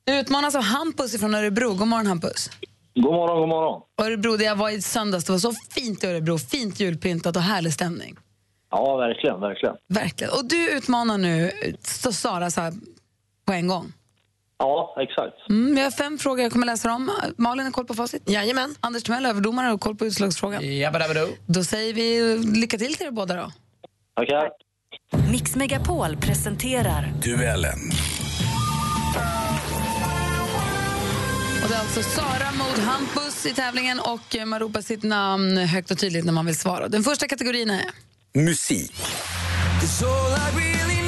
[0.03, 1.73] Du utmanas av Hampus från Örebro.
[1.73, 2.49] God morgon Hampus.
[2.95, 3.81] God morgon, god morgon.
[4.01, 6.37] Örebro, där jag var i söndags, det var så fint i Örebro.
[6.37, 8.15] Fint julpyntat och härlig stämning.
[8.71, 9.75] Ja, verkligen, verkligen.
[9.87, 10.33] Verkligen.
[10.33, 11.51] Och du utmanar nu
[11.81, 12.73] så Sara så här,
[13.45, 13.93] på en gång.
[14.59, 15.49] Ja, exakt.
[15.49, 17.11] Mm, vi har fem frågor jag kommer läsa dem.
[17.37, 18.29] Malin har koll på facit.
[18.29, 18.75] Jajamän.
[18.79, 20.63] Anders Timell, överdomare, har koll på utslagsfrågan.
[21.45, 23.51] Då säger vi lycka till till er båda då.
[24.21, 24.49] Okej.
[25.31, 27.79] Mix Megapol presenterar Duellen.
[31.63, 35.91] Och det är alltså Sara mot Hampus i tävlingen och man ropar sitt namn högt
[35.91, 36.87] och tydligt när man vill svara.
[36.87, 37.85] Den första kategorin är
[38.33, 38.95] Musik.
[39.79, 40.98] Cause all I really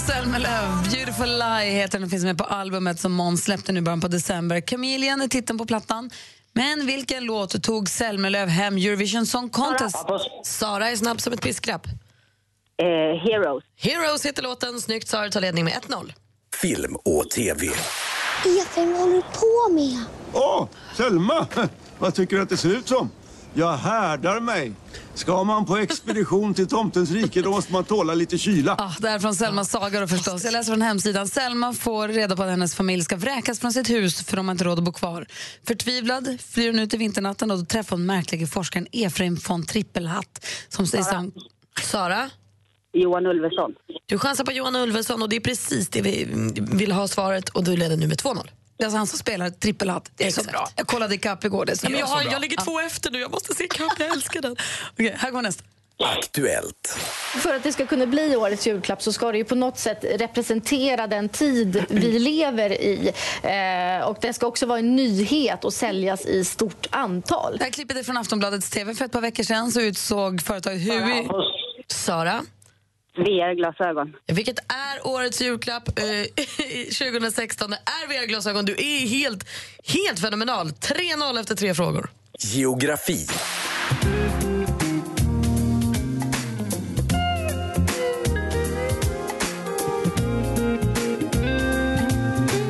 [0.00, 0.06] Måns.
[0.06, 4.00] Zelmerlöw, Beautiful Lie heter den och finns med på albumet som Måns släppte nu början
[4.00, 4.62] på december.
[4.66, 6.10] Chameleon är titeln på plattan.
[6.52, 9.96] Men vilken låt tog Zelmerlöw hem Eurovision Song Contest?
[10.44, 11.86] Sara är snabb som ett piskrapp.
[11.86, 12.86] Eh,
[13.22, 13.64] Heroes.
[13.76, 14.80] Heroes heter låten.
[14.80, 16.12] Snyggt, Sara tar ledning med 1-0.
[16.54, 17.66] Film och TV.
[18.62, 20.04] Efraim, vad håller du på med?
[20.32, 21.46] Åh, Selma!
[21.98, 23.10] Vad tycker du att det ser ut som?
[23.54, 24.72] Jag härdar mig.
[25.14, 28.76] Ska man på expedition till tomtens rike då måste man tåla lite kyla.
[28.78, 30.44] Ah, det är från Selmas saga då förstås.
[30.44, 31.28] Jag läser från hemsidan.
[31.28, 34.52] Selma får reda på att hennes familj ska vräkas från sitt hus för de har
[34.52, 35.26] inte råd att bo kvar.
[35.66, 40.46] Förtvivlad flyr hon ut i vinternatten och då träffar hon märklige forskaren Efraim von Trippelhatt.
[40.68, 41.32] Som säger som...
[41.82, 42.30] Sara?
[42.92, 43.74] Johan Ulveson.
[44.06, 46.28] Du chansar på Johan Ulveson och det är precis det vi
[46.72, 48.48] vill ha svaret och du leder nu med 2-0.
[48.80, 50.10] Det är alltså han som spelar trippelhatt.
[50.16, 50.68] Det är så bra.
[50.76, 51.64] Jag kollade ikapp igår.
[51.64, 54.08] Det är så jag, har, jag ligger två efter nu, jag måste se kapp, jag
[54.12, 54.56] älskar den.
[54.92, 55.64] Okej, här går nästa.
[55.98, 56.98] Aktuellt.
[57.42, 60.04] För att det ska kunna bli årets julklapp så ska det ju på något sätt
[60.04, 63.12] representera den tid vi lever i.
[63.42, 67.58] Eh, och den ska också vara en nyhet och säljas i stort antal.
[67.58, 68.94] Det här klippet är från Aftonbladets TV.
[68.94, 71.28] För ett par veckor sedan så utsåg företaget Hui...
[71.86, 72.42] Sara?
[73.20, 74.12] VR-glasögon.
[74.26, 76.04] Vilket är årets julklapp eh,
[77.10, 77.70] 2016?
[77.70, 78.64] Det är VR-glasögon.
[78.64, 79.48] Du är helt,
[79.84, 80.68] helt fenomenal.
[80.68, 82.10] 3-0 efter tre frågor.
[82.38, 83.26] Geografi.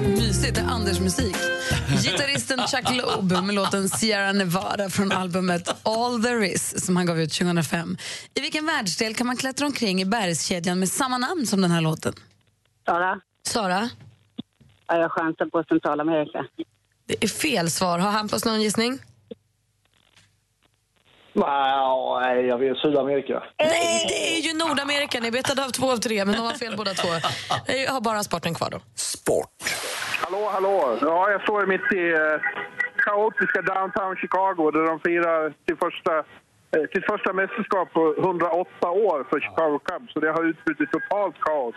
[0.07, 1.37] Mysigt, det är Anders musik.
[2.03, 7.21] Gitarristen Chuck Loeb med låten Sierra Nevada från albumet All There Is som han gav
[7.21, 7.97] ut 2005.
[8.35, 11.81] I vilken världsdel kan man klättra omkring i bergskedjan med samma namn som den här
[11.81, 12.15] låten?
[12.87, 13.21] Sara?
[13.47, 13.91] Sara?
[14.87, 16.47] Ja, jag chansar på Centralamerika.
[17.07, 17.99] Det är fel svar.
[17.99, 18.99] Har Hampus någon gissning?
[21.33, 23.43] Nej, jag vill Sydamerika.
[23.59, 25.21] Nej, det är ju Nordamerika.
[25.21, 27.09] Ni betade av två av tre, men de har fel båda två.
[27.73, 28.81] Jag har bara sporten kvar då.
[30.23, 30.99] Hallå, hallå.
[31.01, 32.41] Ja, jag står mitt i eh,
[32.97, 39.27] kaotiska downtown Chicago där de firar till första, eh, sitt första mästerskap på 108 år
[39.31, 40.13] för Chicago Cubs.
[40.13, 41.75] Så det har utbrutit totalt kaos.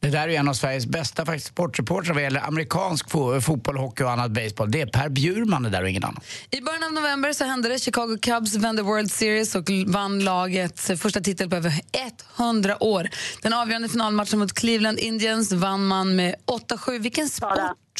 [0.00, 4.04] Det där är en av Sveriges bästa faktiskt, sportreportrar vad gäller amerikansk fo- fotboll, hockey
[4.04, 4.70] och annat baseball.
[4.70, 6.20] Det är Per Bjurman det där och ingen annan.
[6.50, 7.78] I början av november så hände det.
[7.78, 11.72] Chicago Cubs vände World Series och vann lagets första titel på över
[12.38, 13.08] 100 år.
[13.42, 16.98] Den avgörande finalmatchen mot Cleveland Indians vann man med 8-7.
[16.98, 17.58] Vilken sport?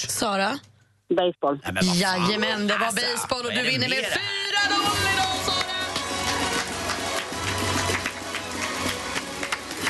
[0.08, 0.58] Sara?
[1.16, 1.60] Baseball.
[1.94, 5.12] Jajamän, det var Alltså, baseball och du vinner med med 4-0 det?
[5.14, 5.72] idag, Sara!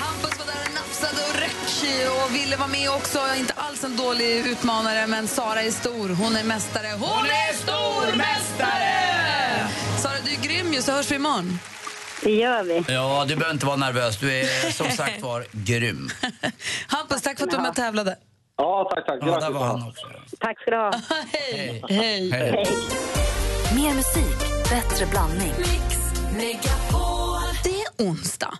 [0.01, 1.32] Hampus var där och nafsade
[2.25, 3.19] och ville vara med också.
[3.39, 6.09] Inte alls en dålig utmanare, men Sara är stor.
[6.09, 6.87] Hon är mästare.
[6.99, 9.69] Hon, är stormästare!
[9.99, 11.59] Sara, du är grym ju, så hörs vi imorgon.
[12.23, 12.85] Det gör vi.
[12.89, 14.19] Ja, du behöver inte vara nervös.
[14.19, 16.11] Du är som sagt var grym.
[16.87, 18.17] Hampus, tack för att du var med och tävlade.
[18.57, 19.19] Ja, tack, tack.
[19.23, 20.07] Ja, där var han också.
[20.41, 20.93] Tack ska du ha.
[21.33, 21.83] Hej.
[21.89, 22.31] Hej.
[22.31, 22.65] Hej.
[23.75, 24.39] Mer musik,
[24.71, 25.53] bättre blandning.
[27.65, 28.59] Det är onsdag.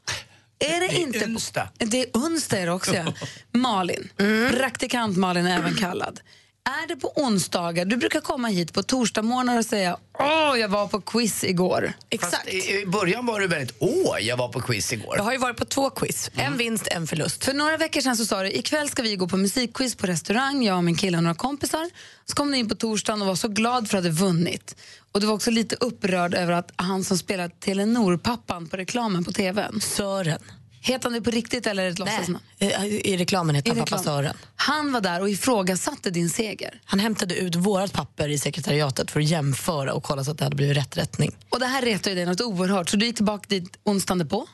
[0.65, 1.69] Är det, Det är inte onsdag.
[1.79, 3.13] Det är onsdag är det också, ja.
[3.53, 4.09] Malin,
[4.51, 6.21] praktikant Malin även kallad.
[6.65, 10.87] Är det på onsdagar, du brukar komma hit på torsdagsmorgnar och säga åh, jag var
[10.87, 11.93] på quiz igår.
[12.21, 15.17] Fast i, I början var du väldigt, åh, jag var på quiz igår.
[15.17, 16.31] Jag har ju varit på två quiz.
[16.35, 17.45] En vinst, en förlust.
[17.45, 20.65] För några veckor sedan så sa du ikväll ska vi gå på musikquiz på restaurang,
[20.65, 21.91] jag och min kille och några kompisar.
[22.25, 24.77] Så kom du in på torsdagen och var så glad för att du vunnit.
[25.13, 29.33] Och du var också lite upprörd över att han som spelar Telenor-pappan på reklamen på
[29.33, 29.81] tvn.
[29.81, 30.43] Sören.
[30.85, 32.39] Heter han det på riktigt eller ett låtsasnamn?
[32.59, 32.67] I,
[33.13, 34.05] I reklamen heter I han pappa reklam.
[34.05, 34.37] Sören.
[34.57, 36.81] Han var där och ifrågasatte din seger.
[36.85, 40.45] Han hämtade ut vårt papper i sekretariatet för att jämföra och kolla så att det
[40.45, 41.37] hade blivit rätt rättning.
[41.51, 44.47] Och det här retade ju dig något oerhört, så du gick tillbaka dit onsdagen på.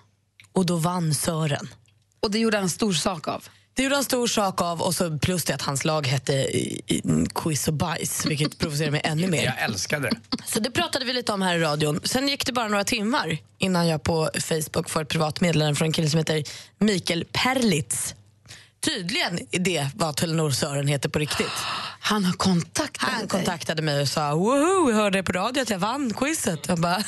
[0.52, 1.68] Och då vann Sören.
[2.20, 3.44] Och det gjorde han en stor sak av.
[3.78, 6.48] Det gjorde han stor sak av och så plus det att hans lag hette
[7.34, 9.44] Quiz och bajs, vilket provocerar mig ännu mer.
[9.44, 10.16] Jag älskade det.
[10.46, 12.00] Så det pratade vi lite om här i radion.
[12.04, 15.86] Sen gick det bara några timmar innan jag på Facebook får ett privat meddelande från
[15.86, 16.44] en kille som heter
[16.78, 18.14] Mikael Perlitz.
[18.80, 21.46] Tydligen det vad Telenor Sören heter på riktigt.
[22.00, 23.28] Han har kontaktat Han dig.
[23.28, 26.68] kontaktade mig och sa woho, jag hörde på radio att jag vann quizet.
[26.68, 26.96] Jag bara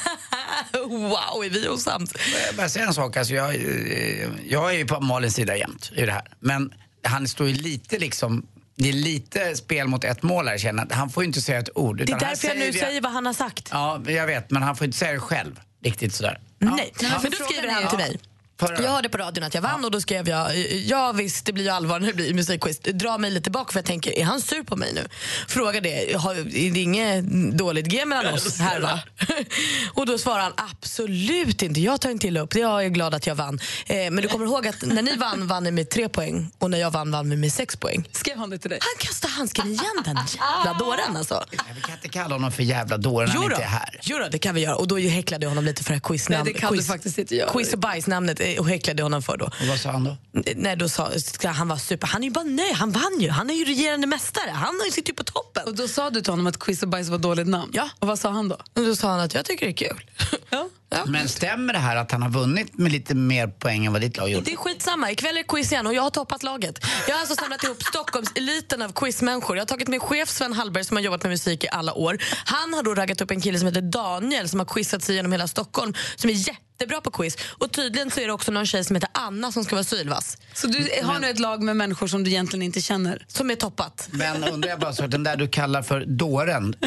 [0.89, 2.13] wow, är vi osams?
[2.47, 3.17] Jag bara säga en sak.
[3.17, 6.33] Alltså jag, eh, jag är ju på Malins sida jämt i det här.
[6.41, 6.73] Men
[7.05, 8.47] han står ju lite liksom...
[8.77, 10.97] Det är lite spel mot ett mål här, känner jag.
[10.97, 11.97] Han får ju inte säga ett ord.
[11.97, 13.69] Det är därför jag nu vi- säger vad han har sagt.
[13.73, 14.51] Ja, jag vet.
[14.51, 15.61] Men han får inte säga det själv.
[15.85, 16.41] Riktigt sådär.
[16.59, 17.09] Nej, Ja.
[17.23, 18.19] men då skriver han till mig.
[18.61, 18.83] Förra.
[18.83, 21.65] Jag hörde på radion att jag vann och då skrev jag ja visst det blir
[21.65, 22.79] ju allvar när det blir musikquiz.
[22.79, 25.07] Dra mig lite tillbaka för jag tänker är han sur på mig nu?
[25.49, 27.25] Fråga det, har, är det inget
[27.59, 29.01] dåligt G mellan oss här va?
[29.95, 33.27] och då svarar han absolut inte, jag tar inte illa upp, jag är glad att
[33.27, 33.61] jag vann.
[33.87, 36.71] Eh, men du kommer ihåg att när ni vann vann ni med tre poäng och
[36.71, 38.09] när jag vann vann vi med sex poäng.
[38.13, 38.79] Skrev han det till dig?
[38.83, 41.45] Han kastade handsken igen den jävla dåren alltså.
[41.51, 43.99] Vi kan inte kalla honom för jävla dåre när han inte är här.
[44.03, 44.77] jo då, det kan vi göra.
[44.77, 46.45] Och då häcklade jag honom lite för det här quiznamnet.
[46.45, 47.51] Nej, det kan du faktiskt inte göra.
[47.51, 49.45] Quiz och bajsnamnet och häcklade jag honom för då.
[49.45, 50.17] Och vad sa han då?
[50.57, 51.11] Nej, då sa,
[51.45, 52.07] han var super.
[52.07, 53.31] Han är ju bara nöjd, han vann ju.
[53.31, 54.51] Han är ju regerande mästare.
[54.51, 55.63] Han sitter ju på toppen.
[55.67, 57.71] Och då sa du till honom att quiz och bajs var ett dåligt namn?
[57.75, 57.89] Ja.
[57.99, 58.55] Och vad sa han då?
[58.55, 60.11] Och då sa han att jag tycker det är kul.
[60.51, 60.69] Ja.
[61.07, 64.17] Men stämmer det här att han har vunnit med lite mer poäng än vad ditt
[64.17, 64.45] lag gjorde?
[64.45, 65.11] Det är skitsamma.
[65.11, 66.87] Ikväll är det quiz igen och jag har toppat laget.
[67.09, 69.57] Jag har alltså samlat ihop Stockholms eliten av quizmänniskor.
[69.57, 72.19] Jag har tagit med chef Sven Hallberg som har jobbat med musik i alla år.
[72.45, 75.33] Han har då raggat upp en kille som heter Daniel som har quizat sig genom
[75.33, 77.37] hela Stockholm som är jättebra på quiz.
[77.59, 80.37] Och tydligen så är det också någon tjej som heter Anna som ska vara sylvass.
[80.55, 83.25] Så du har nu ett lag med människor som du egentligen inte känner?
[83.29, 84.09] Som är toppat.
[84.11, 86.75] Men undrar jag bara så, den där du kallar för dåren.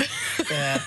[0.51, 0.81] Eh,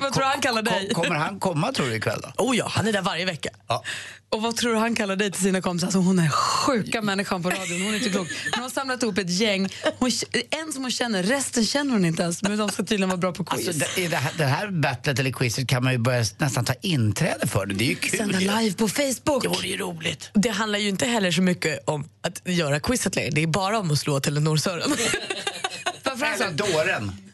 [0.00, 0.90] Vad tror du han kallar dig?
[0.94, 2.44] kom, kommer han komma tror du ikväll då?
[2.44, 3.50] Oh ja, han är där varje vecka.
[3.68, 3.84] Ja.
[4.28, 5.86] Och vad tror du han kallar dig till sina kompisar?
[5.86, 7.82] Alltså, hon är sjuka människan på radion.
[7.82, 8.28] Hon är inte klok.
[8.54, 9.68] Hon har samlat ihop ett gäng.
[9.98, 10.10] Hon,
[10.50, 12.42] en som hon känner, resten känner hon inte ens.
[12.42, 13.68] Men de ska tydligen vara bra på quiz.
[13.68, 16.74] Alltså, det, det, här, det här battlet eller quizet kan man ju börja nästan ta
[16.80, 17.66] inträde för.
[17.66, 18.18] Det, är ju kul.
[18.18, 18.50] Sända ju.
[18.60, 19.62] live på Facebook.
[19.62, 20.30] Det är roligt.
[20.34, 23.30] Det handlar ju inte heller så mycket om att göra quizet längre.
[23.30, 24.92] Det är bara om att slå Telenor Sören.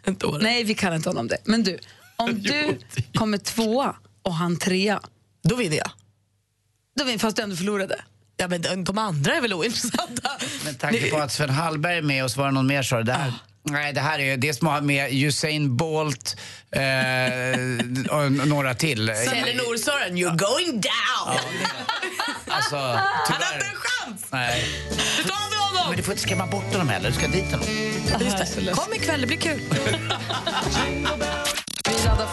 [0.07, 0.43] Eller dåren.
[0.43, 1.39] Nej, vi kallar inte honom det.
[1.45, 1.79] Men du,
[2.17, 2.79] om du
[3.15, 5.01] kommer tvåa och han trea,
[5.49, 5.91] Då vinner jag.
[6.99, 8.01] då vinner fast du ändå förlorade.
[8.37, 10.31] Ja, men de- andra är väl ointressanta.
[10.65, 12.97] Med tanke på att Sven Hallberg är med och så var det någon mer sa
[12.97, 13.33] det där.
[13.63, 16.37] Nej, det här är det som har med Usain Bolt
[16.71, 16.81] eh,
[18.11, 19.07] och några till.
[19.07, 21.39] Telenor Sören, you're going down!
[22.49, 23.55] Alltså, Han har tyvärr.
[23.55, 24.27] inte en chans!
[24.33, 24.65] Nej.
[25.29, 25.89] Ta vi honom!
[25.89, 27.11] Men du får inte skrämma bort honom heller.
[27.11, 27.67] Du ska dit honom.
[28.21, 28.73] Just det.
[28.73, 29.61] Kom ikväll, det blir kul.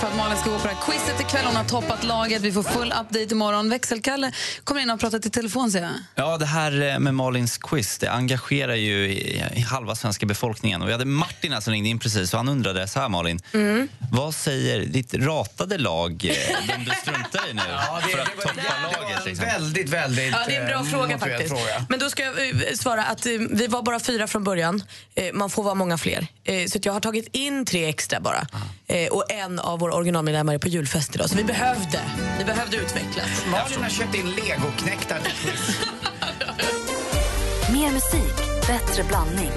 [0.03, 1.45] För att Malin ska gå på det här quizet ikväll.
[1.45, 2.41] Hon har toppat laget.
[2.41, 3.69] Vi får full update imorgon.
[3.69, 4.31] Växelkalle
[4.63, 5.91] kommer in och pratar i telefon, ser jag.
[6.15, 10.81] Ja, det här eh, med Malins quiz det engagerar ju i, i halva svenska befolkningen.
[10.81, 13.39] Och vi hade Martin här som ringde in precis och han undrade så här Malin.
[13.53, 13.87] Mm.
[14.11, 18.27] Vad säger ditt ratade lag, eh, den du struntar i nu, Ja, det- för att
[18.41, 19.19] toppa det var laget?
[19.19, 19.45] en Liksom?
[19.45, 21.49] väldigt, väldigt Ja, det är en bra eh, fråga faktiskt.
[21.49, 21.85] fråga.
[21.89, 24.83] Men då ska jag eh, svara att eh, vi var bara fyra från början.
[25.15, 26.27] Eh, man får vara många fler.
[26.43, 28.47] Eh, så att jag har tagit in tre extra bara.
[28.87, 31.29] Eh, och en av våra originalmedlemmar är på julfest idag.
[31.29, 31.99] Så vi behövde,
[32.39, 33.45] vi behövde utvecklas.
[33.51, 34.25] Malin har köpt in
[35.41, 35.79] quiz.
[37.73, 38.35] Mer musik,
[38.67, 39.51] bättre blandning.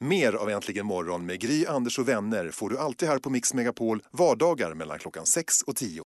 [0.00, 3.54] Mer av Äntligen morgon med Gry, Anders och vänner får du alltid här på Mix
[3.54, 6.02] Megapol vardagar mellan klockan 6 och 10.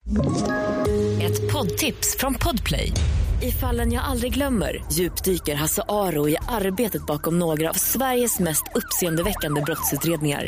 [1.21, 2.91] Ett poddtips från Podplay.
[3.41, 8.63] I fallen jag aldrig glömmer djupdyker Hasse Aro i arbetet bakom några av Sveriges mest
[8.75, 10.47] uppseendeväckande brottsutredningar.